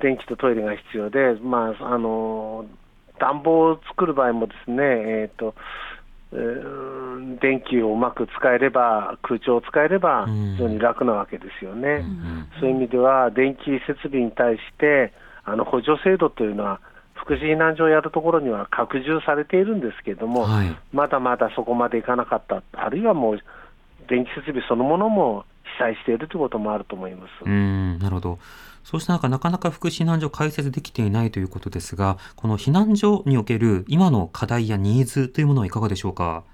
[0.00, 2.66] 電気とトイレが必要で、まあ、あの
[3.18, 5.52] 暖房を作る場合もですね、えーとえー
[7.40, 11.88] 電気をうまく使えれば、空調を使えればうん非常に楽なわけですよね。
[11.88, 15.12] うんそういう意味では、電気設備に対して、
[15.44, 16.80] あの補助制度というのは、
[17.14, 20.76] 福祉避難所をやるところには拡充されているんですけれども、はい。
[20.92, 23.38] まだまだそこまでいかなかった、あるいはもう
[24.08, 25.44] 電気設備そのものも
[25.78, 27.30] 被災しているということもあると思います。
[27.44, 28.38] うーん、なるほど。
[28.84, 36.44] そうした中、なかなか福祉避難所開設できていないということですが、この避難所における今の課題やニーズというものはいかがでしょうか？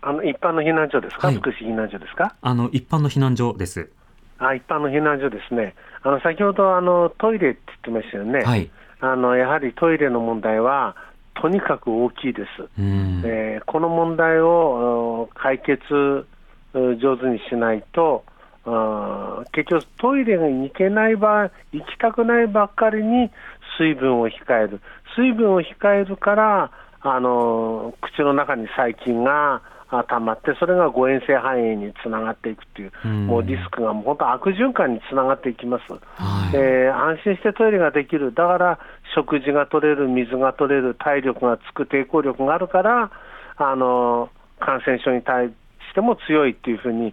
[0.00, 2.34] あの一般の避難所ですか、はい福祉避難所ですか？
[2.40, 3.90] あの、一般の避難所です。
[4.38, 8.70] あ一般の避難所ですね、あの先ほどあのトイレって言ってましたよね、はい。
[9.00, 10.96] あのやはりトイレの問題は
[11.34, 12.62] とにかく大きいです。
[12.62, 13.22] うーん。
[13.24, 16.26] えーこの問題をうん解決
[16.74, 18.24] うん上手にしないと、
[18.64, 23.30] うん結局、トイレに行けない場合、行きたくないばっかりに
[23.78, 24.80] 水分を控える、
[25.16, 26.70] 水分を控えるから、
[27.00, 35.92] あの口の中に細菌があ溜まって、それが誤嚥性肺炎につながっていくっていう、うんもうリスクがもう本当、悪循環につながっていきます。
[35.92, 36.56] はい。
[36.56, 38.78] えー安心してトイレができる、だから
[39.14, 43.10] 食事が取れる、水が取れる、体力がつく、抵抗力があるから、
[43.56, 47.12] あの感染症に対しても強いっていうふうに、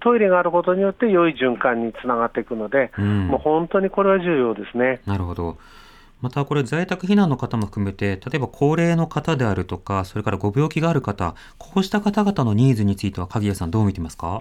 [0.00, 5.00] トイレがあることによって良い循環につながっていくので、うんもう本当にこれは重要ですね。
[5.06, 5.56] なるほど。
[6.22, 14.40] またこれ在宅避難の方も含めて、例えば高齢の方であるとか、それからご病気がある方、こうした方々のニーズについては鍵谷さんどう見てますか？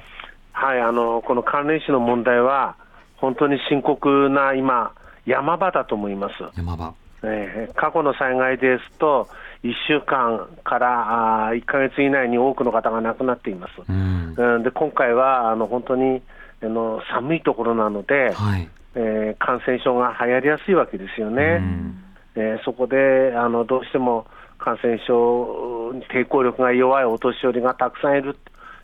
[0.53, 2.77] はい、あのこの関連死の問題は、
[3.17, 4.93] 本当に深刻な今、
[5.25, 6.35] 山場だと思います。
[6.55, 6.93] 山場。
[7.23, 9.27] えー過去の災害ですと、
[9.65, 13.71] 1週間からあ1か月以内に多くの方が亡くなっています。
[13.89, 14.35] うん。
[14.37, 16.21] うんで今回はあの本当に
[16.61, 18.69] あの寒いところなので、はい。
[18.93, 21.57] えー感染症が流行りやすいわけですようね。
[21.57, 22.03] ん。
[22.35, 24.27] えーそこであのどうしても
[24.59, 28.37] 感染症に抵抗力が弱いお年寄りがたくさんいる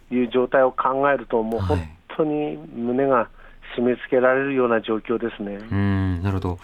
[0.10, 3.30] という状態を考えると、もうはい本当に胸が
[3.78, 5.60] 締め付けられるような状況ですね。
[5.72, 6.60] うん、なるほど。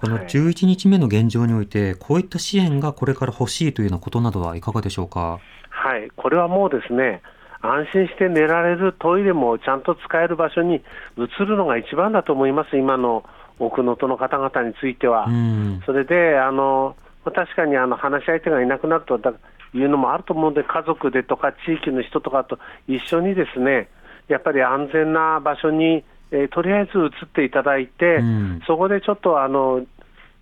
[0.00, 5.40] このはい11日目の現状において、こういった支援がこれから欲しいというようなことなどはいかがでしょうか？
[5.70, 7.20] はい、これはもうですね、
[7.60, 10.82] 安心して寝られるトイレもちゃんと使える場所に
[11.16, 13.24] 移るのが一番だと思います、今の
[13.58, 15.24] 奥能登の方々については。
[15.26, 15.82] うん。
[15.84, 19.32] それで、あの確かにあの話し相手がいなくなるとだ
[19.74, 23.88] いうのもあると思うので、家族でとか地域の人とかと一緒にですね、
[24.28, 29.84] やっぱり安全な場所に、えーとりあえず移っていただいて、うんそこでちょっとあの、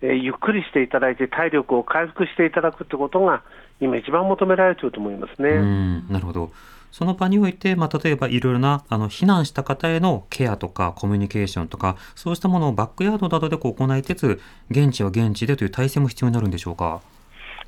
[0.01, 3.41] えーゆっくりしていただいて、体力を回復していただくってことが、
[3.79, 5.49] 今、一番求められていると思いますね。
[5.49, 6.51] うん、なるほど。
[6.91, 14.39] その場において、まあ、例えばいろいろなあの避難した方へのケアとかコミュニケーションとか、そうしたものをバックヤードなどでこう行いつつ、
[14.71, 17.01] 現地は現地でという体制も必要になるんでしょうか？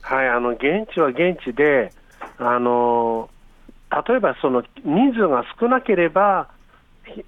[0.01, 1.91] はい、あの現地は現地で、
[2.38, 3.29] あの
[4.08, 6.58] 例えばその人数が少なければ、ひ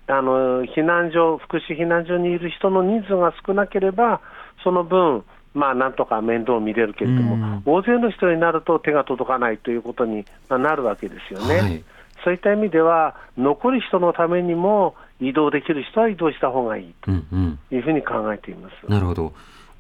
[0.08, 4.22] あの避難所、福祉避難所にいる人の人数が少なければ、
[4.64, 11.60] その分、まあ、なんとか面倒を見れるけれども、うん大勢の人になると手が届かないということにまあなるわけですよね。
[11.60, 11.84] はい。
[12.24, 17.60] そういった意味では、残る人のためにも移動できる人は移動した方がいいうんうん。
[17.70, 18.90] というふうに考えています。
[18.90, 19.34] なるほど。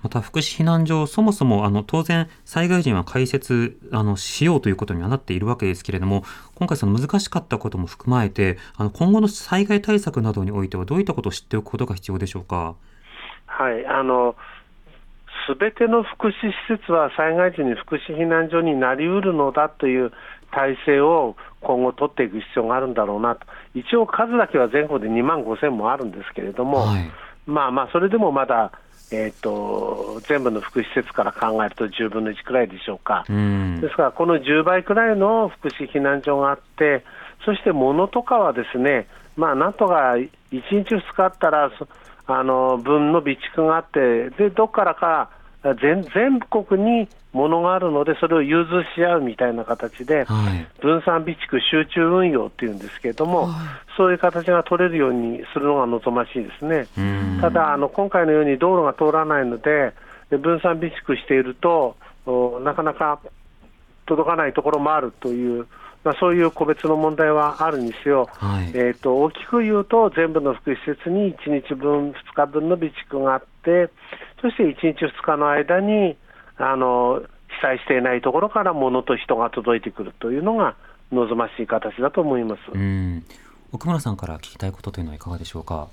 [0.03, 6.23] また福祉避難所、そもそもあの当然、災害時には開設あのしようということにはなっているわけですけれども、
[6.55, 12.75] 今回、その難しかったことも含まれて、あの今後の災害対策などにおいては、どういったことを知っておくことが必要でしょうか？
[13.45, 14.35] はい、あの
[15.47, 20.11] すべての福祉施設は災害時に福祉避難所になりうるのだという
[20.51, 27.11] 体制を今後取っていく必要があるんだろうなと、一応数だけは全国で2万5千もあるんですけれども、はい。
[27.45, 28.71] まあまあ、それでもまだ、
[29.11, 33.25] えー、と全部の福祉施設から考えると10分の1くらいでしょうか。
[33.29, 33.89] うんで。
[33.89, 37.03] すから、この10倍くらいの福祉避難所があって、
[37.45, 41.87] そして物とかはですね、まあ、なんとか1日、2日あったら、そ
[42.27, 45.29] あの分の備蓄があって、でどっからか
[45.63, 50.81] 全全国に物があるので、それを融通し合うみたいな形で、はい。
[50.81, 53.49] 分散備蓄集中運用っていうんですけれども、
[53.95, 56.87] そういう形が取れるようにするのが望ましいですね。
[56.97, 59.93] うんただあの、今回のように道路が通らないので、
[60.29, 61.95] で分散備蓄していると、
[62.25, 63.19] おなかなか
[64.05, 65.67] 届かないところもあるという、
[66.03, 68.71] まあ、そういう個別の問題はあるにせよ、はい。
[68.73, 73.89] えー、と大きく言うと、全部の福祉施設に1日分、2日分の備蓄があって、
[74.41, 76.17] そして1日、2日の間に
[76.57, 77.21] あの
[77.59, 80.75] 被災していないところから物と人が届いてくるというのが
[81.11, 82.59] 望ましい形だと思います。
[82.73, 83.23] うん。
[83.71, 85.87] 奥村さんから聞きたいことというのはいかがでしょうか？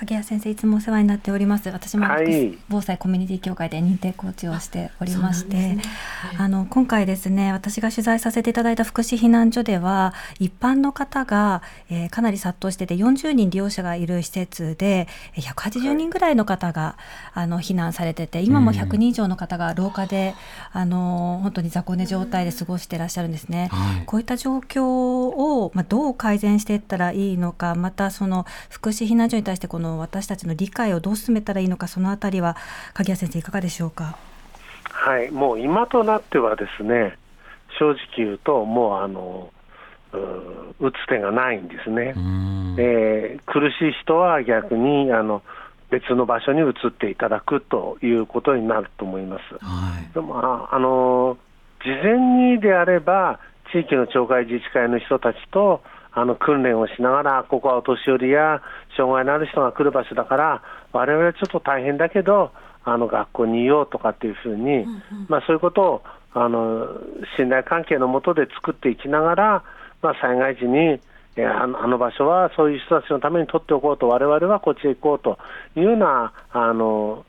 [0.00, 1.68] 影谷先生いつもお世話になっております。
[1.68, 2.58] 私もはい。
[2.68, 5.94] 防災コミュニティ協会で認定コーチをしておりまして、そうなんですね。
[6.38, 16.96] あの今回ですね私が取材させていただいた福祉避難所では一般の方が、えーかなり殺到してて40人利用者がいる施設でえー180人ぐらいの方が
[17.34, 20.34] あの避難されてて今も100人以上の方が廊下で、
[20.72, 23.68] あの本当に雑魚寝状態で過ごしていらっしゃるんですね。
[23.70, 24.06] はい。
[24.06, 32.56] こういった状況を、まあ、どう改善していったらいいのかまたその福祉避難所に対してこの私たちの理解をどう進めたらいいのかそのあたりは
[32.94, 34.16] 鍵谷先生いかがでしょうか？
[34.84, 37.16] はい、もう今となってはですね、
[37.78, 39.50] 正直言うと、もうあの、
[40.12, 42.14] う打つ手がないんですね。
[42.16, 45.42] うんえー苦しい人は逆にあの
[45.90, 49.42] 別の場所に移っていただくということになると思います。
[49.64, 51.36] はいでもああの
[51.82, 53.40] 事前にであれば、
[53.72, 58.62] 地域の町会自治会の人たちとあの訓練をしながら、ここはお年寄りや
[58.96, 62.50] 障害のある人が来る場所だから、我々はちょっと大変だけど、
[62.84, 64.86] あの学校にいようとかっていうふうに、
[65.28, 66.86] まあ、そういうことをあの
[67.36, 69.64] 信頼関係のもとで作っていきながら、
[70.02, 70.78] まあ、災害時に、
[71.36, 75.38] えーあのあの場所はそういう人たちのために取っておこうと、我々はこっちへ行こうと
[75.76, 77.24] いうようなあの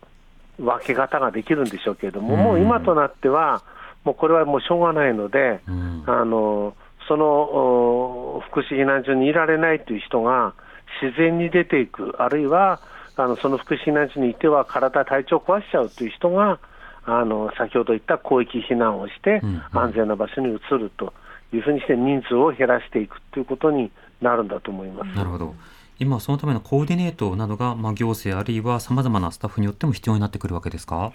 [0.59, 2.39] 分け方ができるんでしょうけれども、うん。
[2.41, 3.61] もう今となっては、
[4.03, 6.03] もうこれはもうしょうがないので、うん。
[6.07, 6.73] あの
[7.11, 10.53] そのお福祉避難所にいられないという人が
[11.01, 12.79] 自然に出ていく、あるいは
[13.17, 16.59] あのその福祉避難所にいては体、体調を壊しちゃうという人が、
[17.03, 21.11] あの先ほど言った広域避難をしてうん、安全な場所に移ると
[21.51, 25.13] いうふうにして、人数を減らしていくということになるんだと思います。
[25.13, 25.53] なるほど。
[25.99, 31.11] 今そのためのコーディネートなどが、まあ、行政あるいはさまざまなスタッフによっても必要になってくるわけですか？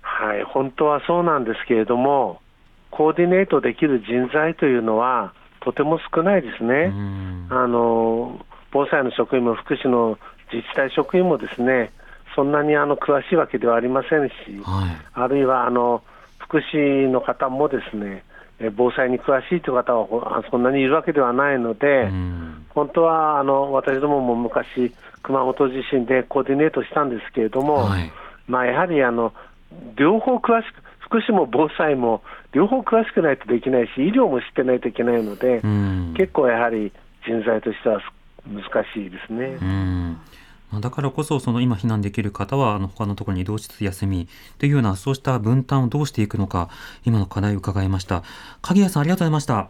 [0.00, 2.40] はい、本当はそうなんですけれども、
[2.96, 6.74] コーディネートできる人材というのは、とても少ないですね。
[6.84, 7.46] うん。
[7.50, 8.38] あの
[8.70, 10.16] 防災の職員も福祉の
[10.52, 11.90] 自治体職員もですね、
[12.36, 14.96] そんなにあの詳しいわけではありませんし、はい。
[15.12, 16.04] あるいはあの
[16.38, 18.22] 福祉の方もですね、
[18.60, 22.66] え防災に詳しいという方はそんなにいるわけではないので、うん。
[22.68, 28.12] 本当はあの私どもも昔、熊本地震でコーディネートしたんですけれども、はい。
[28.46, 29.32] まあ、やはりあの
[29.96, 32.22] 両方詳しく、福祉も防災も
[32.54, 36.92] 両方詳しくないとできないし、医療も知ってないといけないので、うん結構やはり
[37.26, 38.00] 人材としては
[38.46, 38.62] 難
[38.94, 39.58] しいですね。
[39.60, 40.18] うん
[40.70, 46.68] まあだからこそその今避難できる方はあの他のところに移動しつつ休みというようなそうした分担をどうしていくのか
[47.04, 48.22] 今の課題を伺いました
[48.60, 49.68] 鍵谷さんありがとうございました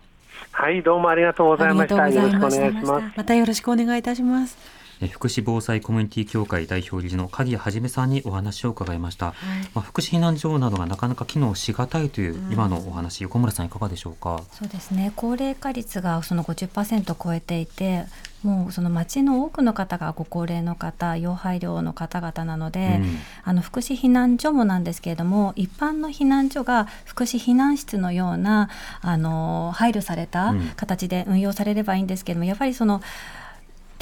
[0.52, 2.08] はい、どうもありがとうございました。
[2.08, 3.16] よろしくお願いします。
[3.16, 4.83] またよろしくお願いいたします。
[5.00, 9.35] え福祉防災コミュニティ協会代表理事の鍵谷はじめさんにお話を伺いました、
[9.74, 14.42] まあ、福祉避難所などがなかなか機能しがたいという今のお話、横村さんいかがでしょうか？
[14.52, 15.12] そうですね。
[15.16, 18.04] 高齢化率がその50%を超えていて
[18.42, 23.18] もうその町の多くの方がご高齢の方要配慮の方々なので、うん。
[23.44, 28.68] あの福祉避難所もなんですけれども一般の避難所が福祉避難室のような
[29.00, 30.70] あの配慮されたうん。
[30.76, 33.00] 形で運用されればいいんですけれども、やっぱりその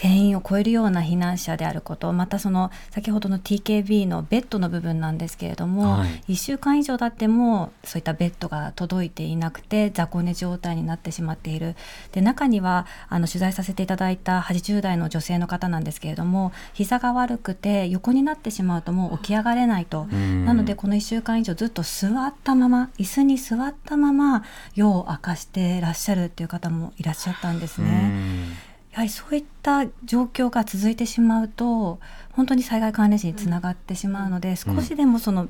[0.03, 11.75] 定員を超えるような避難者であることまたその先ほどの TKB のベッドの部分なんですけれども、はい1週間以上経ってもそういったベッドが届いていなくて雑魚寝状態になってしまっている
[12.13, 20.09] で中にはあの取材させていただいた80代の女性の方なんですけれども膝が悪くて横になってしまうともう起き上がれないと。
[20.13, 28.72] うんなのでこの1週間以上ずっと座ったまま椅子に座ったまま夜を明かしてらっしゃるっていう方もいらっしゃったんですね。
[28.93, 31.99] うんやはりそういった状況が続いてしまうと
[32.33, 35.49] 本当に災害関連死につながってしまうので、少しでもその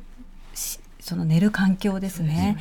[0.55, 2.57] しその寝る環境ですね。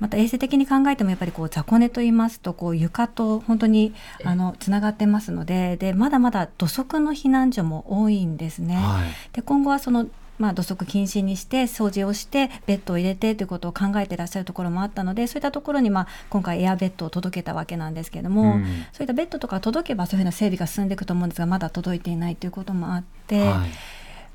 [0.00, 8.76] また衛生的に考えてもやっぱりこう雑魚寝と言いますとこう床と本当にあのつながってますのででまだまだ土足の避難所も多いんですね。
[8.76, 9.34] はい。
[9.34, 10.06] で今後はその
[10.38, 18.64] まあ、土足禁止にして掃除をしてベッドを入れてということを考えていらっしゃるところもあったのでそういったところに、まあ、今回エアベッドを届けたわけなんですけれども、うん。
[18.92, 23.70] そういったベッドとか届けばそういうふうな整備が進んでいくと思うんですがまだ届いていないということもあって、はい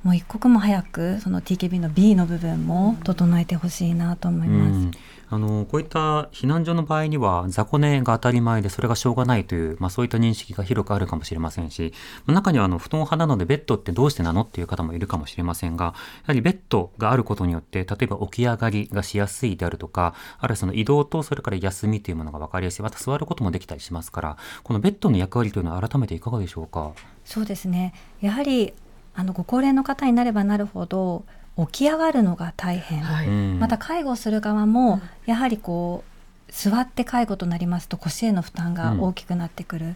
[0.03, 4.71] もう一刻も早くその TKB の B の部分も整えてほしいなと思います。
[4.71, 4.91] うん
[5.31, 11.93] あのこういった避難所の場合には雑魚寝が当たり前でそれがしょうがないという、まあ、そういった認識が広くあるかもしれませんし
[12.25, 26.93] 中にはあの布団派なのでベッドってどうしてなのっていう方もいるかもしれませんがやはりベッドがあることによって例えば起き上がりがしやすいであるとかあるいはその移動とそれから休みというものが分かりやすいまた座ることもできたりしますからこのベッドの役割というのは改めていかがでしょうか？
[27.23, 28.73] そうですねやはり
[29.15, 31.25] あのご高齢の方になればなるほど
[31.57, 33.27] 起き上がるのが大変、はい。
[33.27, 33.59] うん。
[33.59, 36.09] また介護する側もやはりこう
[36.51, 39.95] 座って介護となりますと腰への負担が大きくなってくる、うん、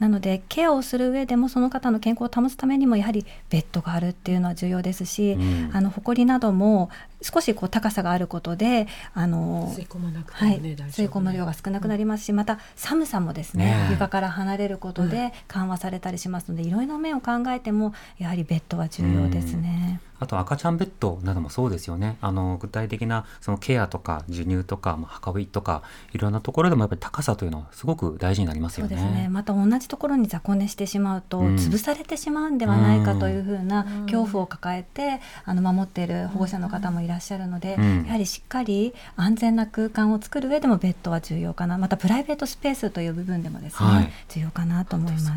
[0.00, 6.90] なのでケアをする上でもその方の健康を保つためにもやはりベッドがあるっていうのは重要ですし、うん、あの埃なども
[7.22, 20.00] 少しこう高さがあることであの吸い込まなくても、ね、はい、吸い込む量が少なくなりますし、うん、また寒さもですね、ね、床から離れることで緩和されたりしますので、いろいろな面を考えてもやはりベッドは重要ですね。
[20.22, 22.16] あと赤ちゃんベッドなどもそうですよね。
[22.20, 28.96] あの具体的なそのケアとか授乳とか、まあ、運びとかいろんなところでもやっぱり高さというのはすごく大事になりますよね。
[28.96, 29.28] そうですね。
[29.28, 37.72] また同じところに雑魚寝してしまうと、潰されてしまうんではないかというふうな恐怖を抱えて、あの守っている保護者の方もいらっしゃるので、
[38.06, 41.78] やはりしっかり安全な空間を作る上でもベッドは重要かな。
[41.78, 45.32] またプライベートスペースという部分でもですね、はい、重要かなと思います。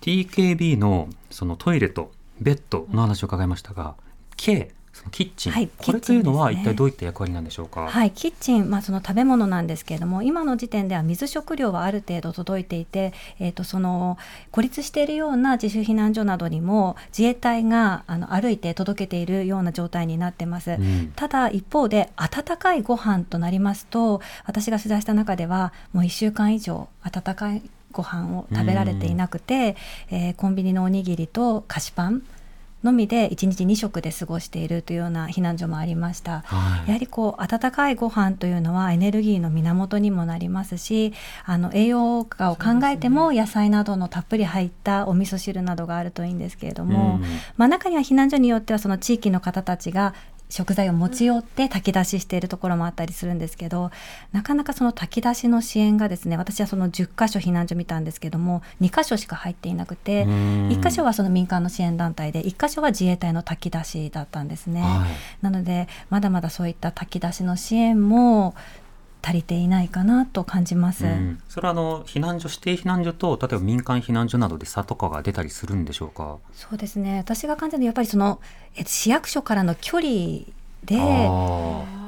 [0.00, 3.94] TKB のそのトイレとベッドの話を伺いましたが、
[4.36, 4.72] K
[5.10, 7.88] キッチン、はい、これというのは一体どういった役割なんでしょうか？
[7.88, 14.18] はい、キッチン、まあその食べ物なんですけれども、今の時点では水食料はある程度届いていて、えっ、ー、とその
[14.50, 20.72] 孤立しているような自主避難所などにも自衛隊があの歩いて届けているような状態になってます。
[20.72, 29.76] うん、ただ一方で温かいご飯となりますと、私が取材した中ではもう1週間以上温かいご飯を食べられていなくて、
[30.10, 32.22] えー、コンビニのおにぎりと菓子パン
[32.82, 41.12] のみで1日2食で過ごしているというような避難所もありました、はい、やはりこう温かいご飯というのはエネルギーの源にもなりますし
[41.44, 47.24] あの栄養価を考えても野菜などのたっぷり入ったお味噌汁などがあるといいんですけれども、うん、
[47.56, 50.14] まあ、中には避難所によってはその地域の方たちが
[50.50, 53.90] 食材を持ち寄って炊き出ししているところもあったりするんですけど
[54.32, 64.82] なかなかその炊き出しの支援がですね私はその10箇所避難所見たんですけども2箇所しか入っていなくて1箇所はその民間の支援団体で1箇所は自衛隊の炊き出しだったんですね。
[64.82, 65.10] はい、
[65.42, 68.54] なのでまだまだそういった炊き出しの支援も
[69.22, 76.38] 足りていないかなと感じます、うん、それはあの避難所指定避難所と例えば民間避難所などで差とかが出たりするんでしょうか？
[76.52, 77.18] そうですね。
[77.18, 78.40] 私が感じるのはやっぱりその
[78.76, 80.10] え市役所からの距離
[80.84, 80.96] で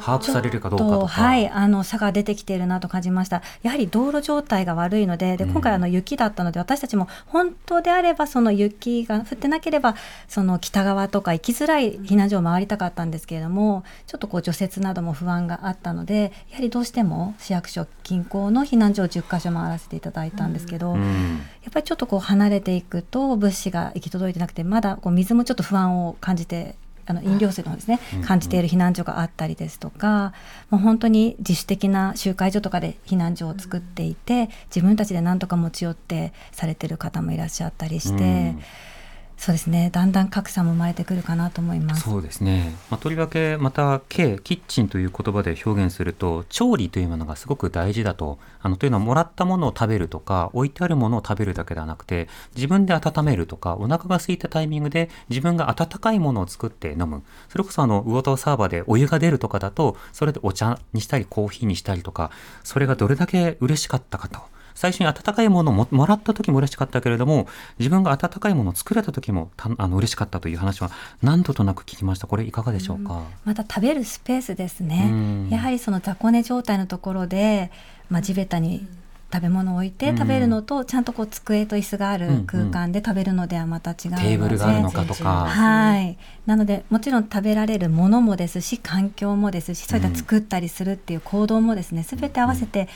[0.03, 3.43] 把握されるかどうかとはいあの差が出てきているなと感じました。
[3.63, 9.95] やはり道路状態が悪いのでで今回あの雪だったので、私たちも本当であればその雪が降ってなければ
[10.27, 26.75] その北側とか行きづらい避難所を回りたかったんですけれどもちょっとこう除雪なども不安があったのでやはりどうしても市役所近郊の避難所を10か所回らせていただいたんですけど、うん、やっぱりちょっとこう離れていくと物資が行き届いてなくてまだこう水もちょっと不安を感じて
[27.13, 30.33] あの飲料水のですね感じている避難所があったりですとか、
[30.71, 38.55] もう本当に自主的な集会所とかで避難所を作っていて自分たちで何とか持ち寄ってされてる方もいらっしゃったりして。
[39.43, 39.91] そうですね。
[39.91, 42.03] だんだん格差も生まれてくるかなと思います。
[42.03, 48.39] そうですね、まあ、とりわけまた K キッチンという言葉で表現すると調理というものがすごく大事だと。
[48.61, 57.25] あのというのはもらったものを食べるとか置いてあるものを食べるだけではなくて自分で温めるとかお腹が空いたタイミングで自分が温かいものを作って飲む。
[57.49, 62.31] それこそあの魚田サーバーでお湯が出るとかだとそれでお茶にしたりコーヒーにしたりとか
[62.63, 64.53] それがどれだけ嬉しかったかと。
[64.75, 67.47] 最初に温かいものをもらった時も嬉しかったけれども
[67.79, 70.91] 自分が温かいものを作れた時もあの嬉しかったという話は
[71.23, 72.27] 何度となく聞きました。
[72.27, 77.71] これいかがでしょうか、うん、また食べるスペースですね、やはりその雑魚寝状態のところで、
[78.11, 78.87] まあ、地べたに
[79.33, 85.47] 食べ物を置いて食べるのと、ちゃんとこう机と椅子がある空間で食べるのではまた違うので、テーブルがあるのかとか。
[85.47, 86.19] はい。
[86.45, 92.89] なのでもちろん食べられるものもですし環境もですしそういった作ったりするっていう行動もですね全て合わせて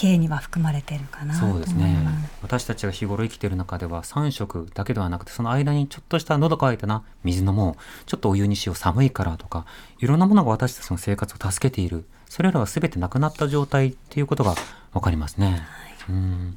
[0.00, 1.94] 経には含まれているかなそうですね。
[2.40, 8.04] 私たちが日頃生きている中では3食だけではなくてその間にちょっとした喉乾いたな水飲もう。
[8.06, 9.66] ちょっとお湯にしよう寒いからとか
[9.98, 12.06] いろんなものが私たちの生活を助けている。
[12.30, 14.54] それらは全てなくなった状態っていうことが
[14.94, 15.50] 分かりますね。
[15.50, 15.60] はい、
[16.08, 16.56] うん。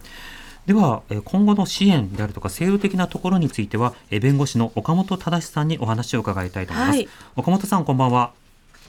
[0.65, 8.31] では今後の支援であるとか制度的なところについては弁護士の岡本忠さんにお話を伺いたいと思います、はい、岡本さんこんばんは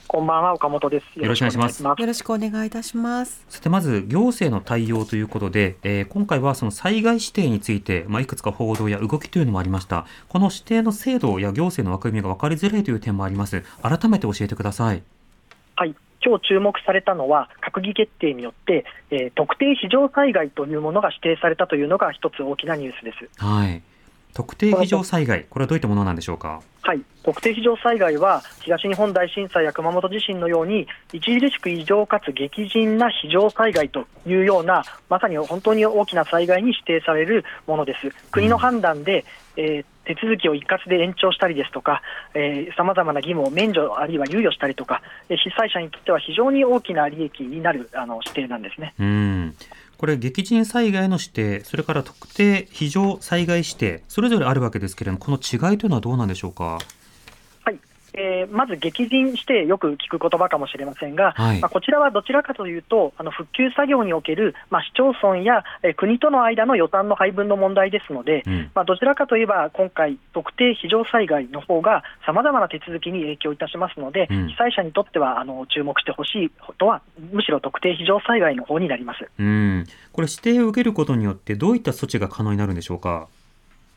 [0.07, 1.19] こんばんは、岡本です。
[1.19, 1.83] よろしくお願いします。
[1.83, 3.43] よろしくお願いいたします。
[3.49, 10.05] さて、まず行政の対応ということで、えー、今回はその災害指定について、まあ、いくつか報道や動きというのもありました。
[10.29, 13.63] この指定の制度や行政の枠組みが分かりづらいという点もあります。
[13.81, 15.01] 改めて教えてください。
[15.75, 15.95] はい。
[16.23, 23.43] 今日注目されたのは、閣議決定によって、えー、特定非常災害というものが指定されたというのが一つ大きなニュースです。
[23.43, 23.81] はい。
[24.35, 26.61] 特定非常災害、これはどういったものなんでしょうか？
[26.81, 38.11] はい、特定非常災害は東日本大震災や熊本地震のように著しく異常かつ激甚な非常災害というようなまさに本当に大きな災害に指定されるものです。
[38.29, 39.25] 国の判断で
[39.55, 42.03] えー手続きを一括で延長したりですとか、
[42.77, 48.93] さまざまな義務を免除、あるいは猶予したりとか、被災者にとっては非常に大きな利益になるあの指定なんですね。
[48.99, 49.55] うん
[49.97, 56.79] これ、激甚災害の指定、それから特定非常災害指定、それぞれあるわけですけれども、この違いというのはどうなんでしょうか？
[58.17, 77.01] えー、まず激甚してよく聞く言葉かもしれませんが、はい、まあ、こちらはどちらかというと、あの復旧作業における、まあ、市町村や、えー、国との間の予算の配分の問題ですので、うん、まあ、どちらかといえば、今回、特定非常災害の方がさまざまな手続きに影響いたしますので、うん、被災者にとってはあの注目してほしいことは、
[77.31, 79.27] むしろ特定非常災害の方になります。
[79.37, 79.85] うん。
[80.11, 83.27] これ、指定を受けることによって、どういった措置が可能になるんでしょうか？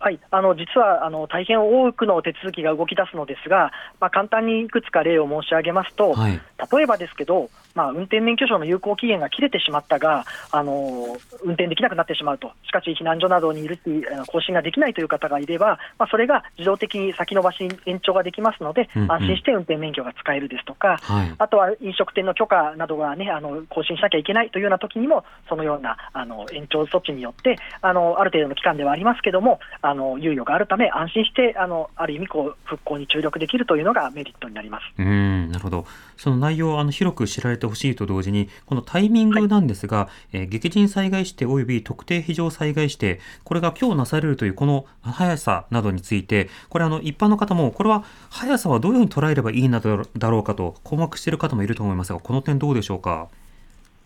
[0.01, 6.41] はい、あの実はあの大変多くの手続きが動き出すのですが、まあ、簡単にいくつか例を申し上げますと、はい、
[6.73, 13.81] 例えばですけど、まあ、運転免許証の有効期限が切れてしまったが、あの運転できなくなってしまうと、しかし避難所などにいるし、
[14.27, 34.85] 更新ができないという方がいれば、まあ、それが自動的に先延ばし延長ができますので、うんうん、安心して運転免許が使えるですとか、はい、あとは飲食店の許可などが、ね、あの更新しなきゃいけないというような時にも、そのようなあの延長措置によってあの、ある程度の期間ではありますけれども、あの猶予があるため、安心してあのある意味こう、復興に注力できるというのがメリットになります。
[34.99, 53.29] うんなるほど、その内容あの広く知られてほしいと同時に、このタイミングなんですが、はい、えー、激甚災害指定及び特定非常災害指定、これが今日なされるというこの速さなどについて、これあの一般の方も、これは速さはどういうふうに捉えればいいなだろうかと困惑している方もいると思いますが、この点どうでしょうか？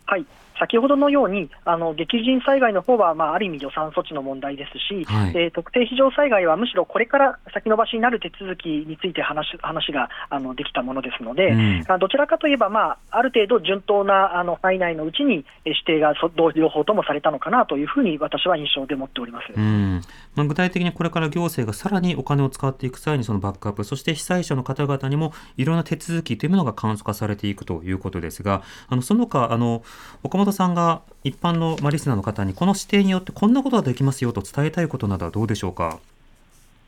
[0.07, 0.27] はい
[0.59, 16.15] 先ほどのように、あの激甚災害の方はまは、あ、ある意味予算措置の問題ですし、はい、えー、特定非常災害はむしろこれから先延ばしになる手続きについて話話があのできたものですので、うん、どちらかといえば、まあ、ある程度順当なあの範囲内のうちに指定が
[16.55, 20.01] 両方ともされたのかなというふうに私は印象で持っております、うん。
[20.35, 29.83] まあ、具体的にこれから行政がさらにお金を使っていく際にそのバックアップ、そして被災者の方々にもいろんな手続きというものが簡素化されていくということですが、あのその他あの
[30.23, 35.99] 岡本さんが一般の、まあ、リスナーの方にこの指定によってこんなことができますよと伝えたいことなどはどうでしょうか？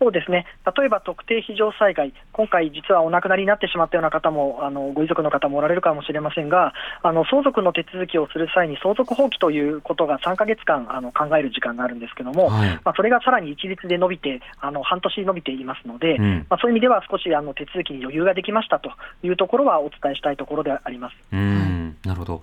[0.01, 0.45] そうですね。
[0.77, 18.91] 例えば特定非常災害、今回、実はお亡くなりになってしまったような方も、あのご遺族の方もおられるかもしれませんが、あの相続の手続きをする際に相続放棄ということが3か月間あの考える時間があるんですけども、はい、まあ、それがさらに一律で伸びて、あの半年伸びていますので、うん、まあ、そういう意味では少しあの手続きに余裕ができましたと
[19.23, 21.15] いうところはお伝えしたいところであります。
[21.33, 21.97] うん。
[22.05, 22.43] なるほど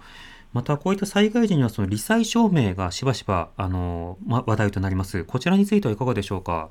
[0.53, 5.23] またこういった災害時にはその罹災証明がしばしばあの、ま、話題となります。
[5.23, 6.69] こちらについてはいかがでしょうか？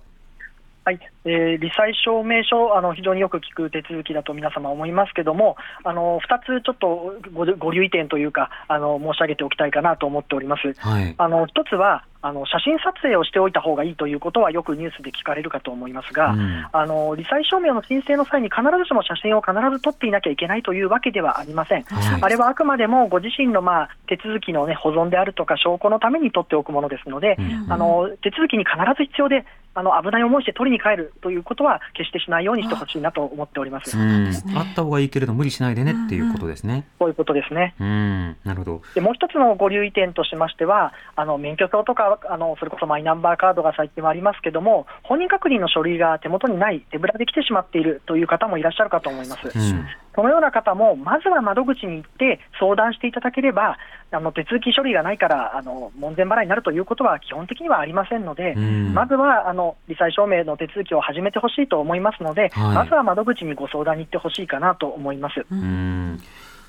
[0.90, 1.00] はい。
[1.24, 10.72] えー、罹災証明書あの、非常によく聞く手続きだと皆様思いますけれども、あの2つちょっとごご留意点というかあの、申し上げておきたいかなと思っております。
[10.80, 29.46] はい、あの1つはあの写真撮影をしておいた方がいいということはよくニュースで聞かれるかと思いますが、うん、あの罹災証明の申請の際に必ずしも写真を必ず撮っていなきゃいけないというわけではありません、はい、あれはあくまでもご自身の、まあ、手続きの、ね、保存であるとか証拠のために取っておくものですので、うん、あの手続きに必ず必要で
[29.80, 33.96] あの危ない思いして取りに帰るということは決してしないようにしてほしいなと思っております。
[33.96, 36.86] あった方がいいけれど無理しないでねっていうことですね。
[36.98, 37.74] そういうことですね。
[37.80, 38.82] うんなるほど。
[38.94, 49.58] でもう一つのご留意点としましては、あの免許証とかあのそれこそマイナンバーカードが最近はありますけども、本人確認の書類が手元にない、手ぶらで来てしまっているという方もいらっしゃるかと思います。
[49.58, 53.78] うんそのような方も、まずは窓口に行って相談していただければ、
[54.12, 65.46] あの手続き処理がないからあの門前払いになるということは基本的にはありませんので、まずはあの罹災証明の手続きを始めてほしいと思いますので、はい、まずは窓口にご相談に行ってほしいかなと思います。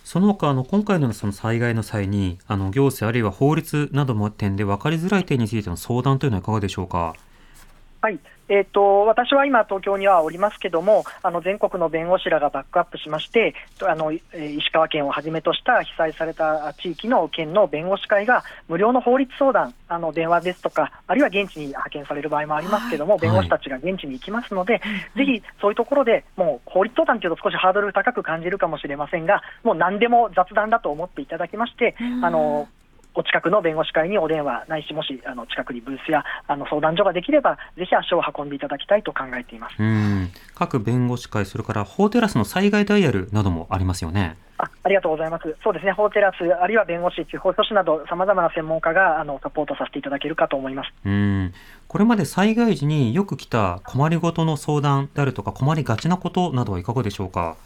[0.03, 7.15] その他あの今回のその災害の際にあの行政あるいは法律なども点で分かりづらい点についての相談というのはいかがでしょうか？
[8.01, 8.19] はい
[8.51, 24.81] えーと、私は今、東京にはおりますけども、あの全国の弁護士らがバックアップしまして、あの石川県をはじめとした被災された地域の県の弁護士会が、無料の法律相談、あの電話ですとか、あるいは現地に派遣される場合もありますけども、はい、弁護士たちが現地に行きますので、はい、
[25.25, 32.67] ぜひそういうところでもう法律相談というと少しハードル高く感じるかもしれませんが、もう何でも雑談だと思っていただきまして、あの
[33.13, 39.75] お近くの弁護士会にお電話ないし、もしあの近くにブースやあの相談所ができれば、ぜひ足を運んでいただきたいと考えています
[40.55, 44.37] 各弁護士会、それから法テラスの災害ダイヤルなどもありますよね。
[44.57, 45.55] あありがとうございます。
[45.63, 51.53] そうですね、法テラス、あるいは弁護士、地方書士など、さまざまな専門家があのサポートさせていただけるかと思いますうん
[51.87, 57.57] これまで災害時によく来た困りごとの相談であるとか、困りがちなことなどはいかがでしょうか？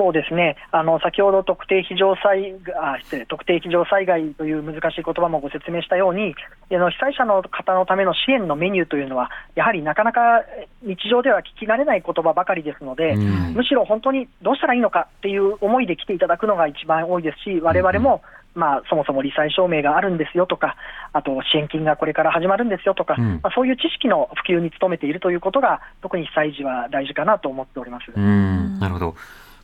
[0.00, 6.34] そうですね、あの先ほど特定非常災あ失礼特定非常災害という難しい言葉もご説明したように、
[6.72, 10.42] あの被災者の方のための支援のメニューというのは、やはりなかなか
[10.82, 13.52] 日常では聞き慣れない言葉ばかりですので、うん。
[13.52, 18.22] むしろ本当にどうしたらいいのかっていう思いで来ていただくのが一番多いですし、我々も、
[18.54, 20.76] まあ、そもそも罹災証明があるんですよとか、
[21.12, 23.40] あと支援金がこれから始まるんですよとか、うん。
[23.42, 28.10] まあ、そういう知識の普及に努めているということが、特に被災時は大事かなと思っております。
[28.16, 28.78] うん。
[28.80, 29.14] なるほど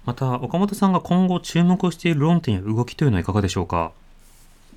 [0.06, 3.92] また岡本さんが今後注目している論点や動きというのはいかがでしょうか？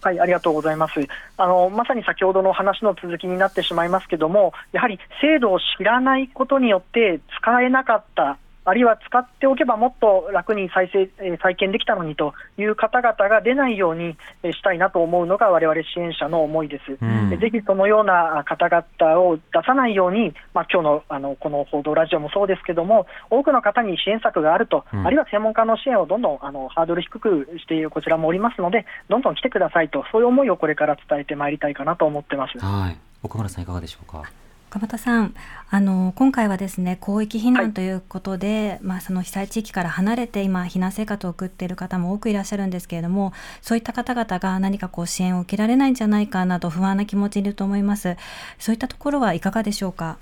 [0.01, 0.93] はい、ありがとうございます。
[1.37, 16.97] あの、まさに先ほどの話の続きになってしまいますけども、やはり制度を知らないことによって使えなかった、あるいは使っておけばもっと楽に再生、えー再建できたのにという方々が出ないようにえーしたいなと思うのが我々支援者の思いです。
[17.01, 32.57] うんでぜひそのような方々を出さないように、まあ今日のあのこの報道ラジオもそうですけども、多くの方に支援策があると、うんあるいは専門家の支援をどんどんあのハードル低くしているこちらもおりますので、どんどん来てくださいと、そういう思いをこれから伝えてまいりたいかなと思ってます。
[32.59, 34.23] はい岡村さんいかがでしょうか？
[34.69, 35.33] 岡本さん
[35.71, 37.63] あの今回はですね広域避はい。
[37.63, 48.15] 難ということで、まあ、その被災地域から離れて今避難生活を送っている方も多くいらっしゃるんですけれどもそういった方々が何かこう支援を受けられないんじゃないかなど不安な気持ちにいると思います。
[48.59, 50.19] そういったところはいかがでしょうか？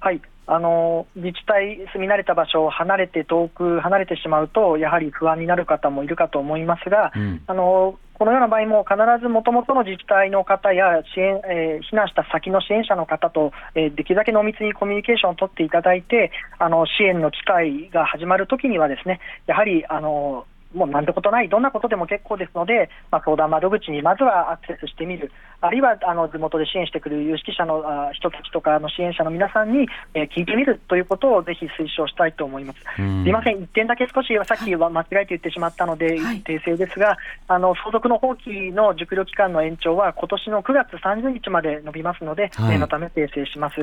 [0.00, 0.22] はい。
[0.50, 7.42] あの自治体、住み慣れた場所を離れて遠く離れてしまうと、やはり不安になる方もいるかと思いますが、うん。
[7.46, 32.78] あのこのような場合も必ずもともとの自治体の方や支援、えー避難した先の支援者の方と、えーできるだけ濃密にコミュニケーションを取っていただいて、あの支援の機会が始まるときには、ですねやはりあのもうなんてことない、どんなことでも結構ですので、まあ、相談窓口にまずはアクセスしてみる、あるいはあの地元で支援してくれる有識者のあ人たちとかの支援者の皆さんに、えー聞いてみるということをぜひ推奨したいと思います。
[32.98, 37.16] うんすいません、一点だけ少しさっきは間違えて言ってしまったので、はい訂正ですが、
[37.48, 43.76] あの相続の放棄の熟慮期間の延長は今年の9月30日まで伸びますので、はい念のため訂正します。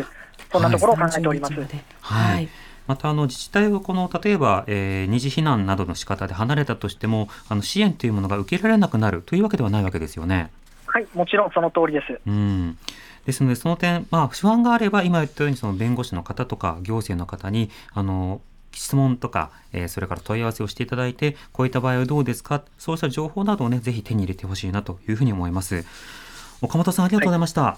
[0.51, 1.53] そんなところを考えております。
[1.53, 2.49] 30日まではいはい。
[2.87, 10.51] またあの自治体はこの例えば、えー二次避難などの仕方で離れたとしてもあの支援というものが受けられなくなるというわけではないわけですよね。
[10.85, 12.19] はい、もちろんその通りです。
[12.25, 12.77] うん
[13.25, 18.39] ですのでその点、まあ、不安があれば今言ったようにその弁護士の方とか行政の方にあの
[18.71, 22.61] 質問とか、えーそれから問い合わせをしていただいてこういった場合はどうですか？
[22.77, 25.85] そうした情報などをねぜひ手に入れてほしいなというふうに思います。
[26.61, 27.61] 岡本さんありがとうございました。
[27.63, 27.75] はい、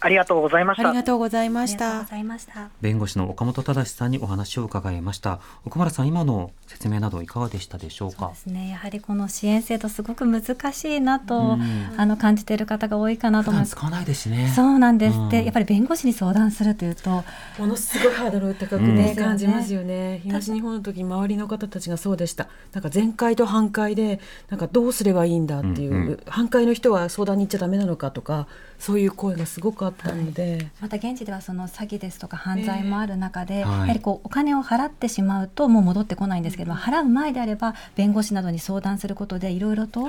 [0.00, 0.96] ありがとうございましたあり。
[0.96, 2.10] がとうございましたありがとうご。
[2.10, 5.40] ざいました弁護士の岡本正さんにお話を伺いました。
[5.64, 8.18] 岡村さん今の説明などいかがでしたでしょうか？
[8.18, 8.36] そうで。
[8.36, 14.52] すねやはりこの支援制度すごく難しいなと、うんあの感じている方が多いかなと思います普段使わないですしね。
[14.54, 17.24] そうなんです、うんでやっぱり弁護士に相談するというと
[17.58, 20.20] ものすごいハードル高くうんね、感じますよね。
[20.24, 22.48] 東日本の時周りの方たちがそうでした。
[22.72, 28.46] なんか全会と反対でなんかどうすればいいんだっていう、うんうん反対の人は相談に行っちゃダメなのかとか
[28.78, 30.70] そういう声がすごくあったので。
[30.80, 33.72] また現地ではその詐欺ですとか犯罪もある中で、えはい。
[33.72, 40.08] やはりこうお金を払ってしまうともう戻ってこないんですけども、払う前であれば弁護士などに相談することでいろいろと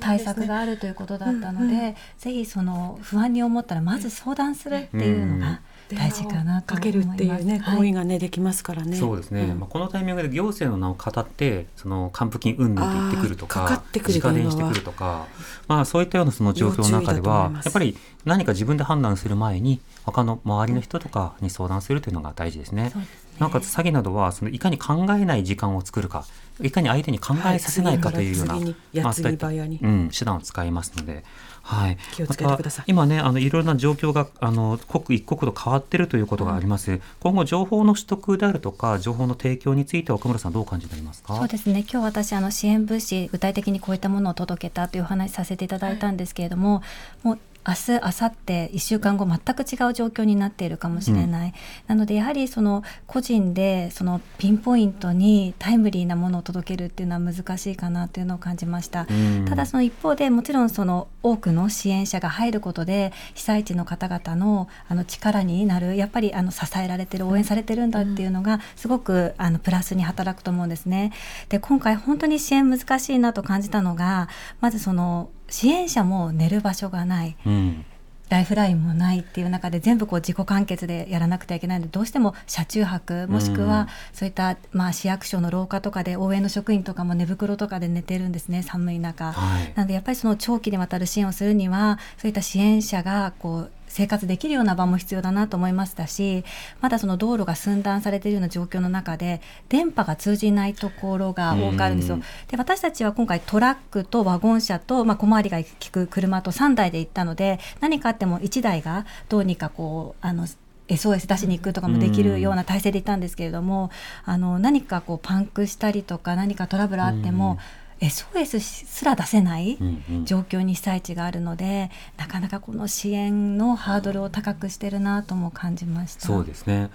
[0.00, 5.60] 対策があるということだったので、うんうんぜひその不安に思ったらまず相談するっていうのが
[5.96, 6.80] 大事かなとか。
[6.82, 7.76] けるっていうねはい。
[7.78, 8.96] 行為がねできますからね。
[8.96, 9.60] そうですね、ん。
[9.60, 15.26] まあ、このタイミングで行政の名を語ってその還付金云々って言ってくるとかかかってくる直電してくるとか、
[15.68, 22.92] まあ、そういったようなその状況の中ではやっぱり何か自分で判断する前に他の周りの人とかに相談するというのが大事ですね。
[23.38, 26.24] なおかつ詐欺などはそのいかに考えない時間を作るか
[26.60, 28.62] いかに相手に考えさせないかというような、はい。
[28.62, 29.78] 次にやつにそういった早に。
[29.82, 31.24] うん、手段を使いますので、
[31.62, 32.92] はい、気をつけてください。
[32.92, 41.36] また今ねあのいろいろな状況があの刻一刻と変わっているということがあります、今後情報の取得であるとか情報の提供については岡村さんどうお感じになりますか？
[41.36, 41.80] そうですね。
[41.80, 46.82] 今日私あの支援物資具体的にこういったものを届けたというお話しさせていただいたんですけれども、
[47.22, 51.54] もう明日明後日1週間後全く違う状況になっているかもしれない、
[51.86, 59.06] なのでやはりその個人でそのピンポイントにタイムリーなものを届けるっていうのは難しいかなというのを感じました。
[59.08, 71.12] うんただその一方でもちろんその多くの支援者が入ることで被災地の方々のあの力になるやっぱりあの支えられてる応援されてるんだっていうのがすごくあのプラスに働くと思うんですね。
[71.48, 74.28] で今回本当に支援難しいなと感じたのが
[74.60, 77.36] まずその支援者も寝る場所がない。
[77.46, 77.84] うん
[78.28, 89.32] ライフラインもないっていう中で全部こう自己完結でやらなくてはいけないのでどうしても車中泊もしくうんはそういったまあ市役所の廊下とかで応援の職員とかも寝袋とかで寝てるんですね寒い中。
[89.32, 96.44] はいなのでやっぱりその長期にわたる支援をするにはそういった支援者がこう生活できるような場も必要だなと思いましたし
[96.80, 102.18] まだその道路が寸断されているような状況の中で電波が通じないところが多くあるんですよ。
[102.48, 110.46] で私たちは今回トラックとワゴン車と、まあ、小回りが利く車と3台で行ったので何かあっても1台がどうにかこうあの
[110.88, 113.90] SOS 出しに行くとかもできるような体制でいたんですけれども、
[114.24, 117.58] あの何かこうパンクしたりとか何かトラブルあっても、
[118.02, 119.78] SOS すら出せない
[120.24, 126.26] 状況に被災地があるので、なかなかこの支援のハードルを高くしてるなとも感じました。
[126.26, 126.90] そうですね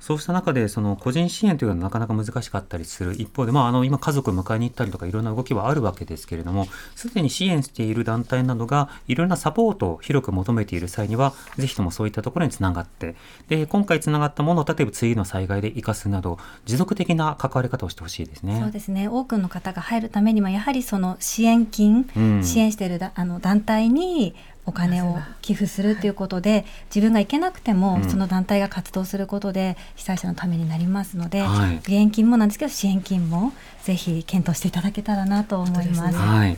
[0.00, 13.14] そうした中でその個人支援というのはなかなか難しかったりする一方で、まあ、あの今家族を迎えに行ったりとかいろんな動きはあるわけですけれどもすでに支援している団体などがいろんなサポートを広く求めている際にはぜひともそういったところにつながって
[13.48, 18.58] で今回つながったものを例えば次の災害で生かすなど持続的な関わり方をしてほしいですね。
[18.60, 24.34] そうですね多くの方が入るためにはやはりその支援金、うん、支援しているあの団体に
[24.70, 26.64] お金を寄付するということで
[26.94, 33.52] 自分が行けなくても、その団体が活動することで被災者のためになりますので、はい、義援金もなんですけど支援金も
[33.82, 36.16] ぜひ検討していただけたらなと思います。
[36.16, 36.56] はい、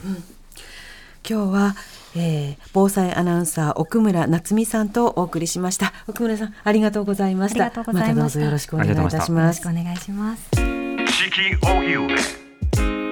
[1.28, 1.74] 今日は
[2.14, 5.94] えー、防災アナウンサー奥村夏美さんとお送りしました。
[6.06, 7.64] 奥村さんありがとうございました。
[7.64, 8.14] また。
[8.14, 9.64] どうぞよろしくお願いいたします。
[9.64, 10.50] よろしくお願いします。
[10.52, 12.42] 四季荻上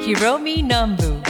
[0.00, 1.29] ひろみ南部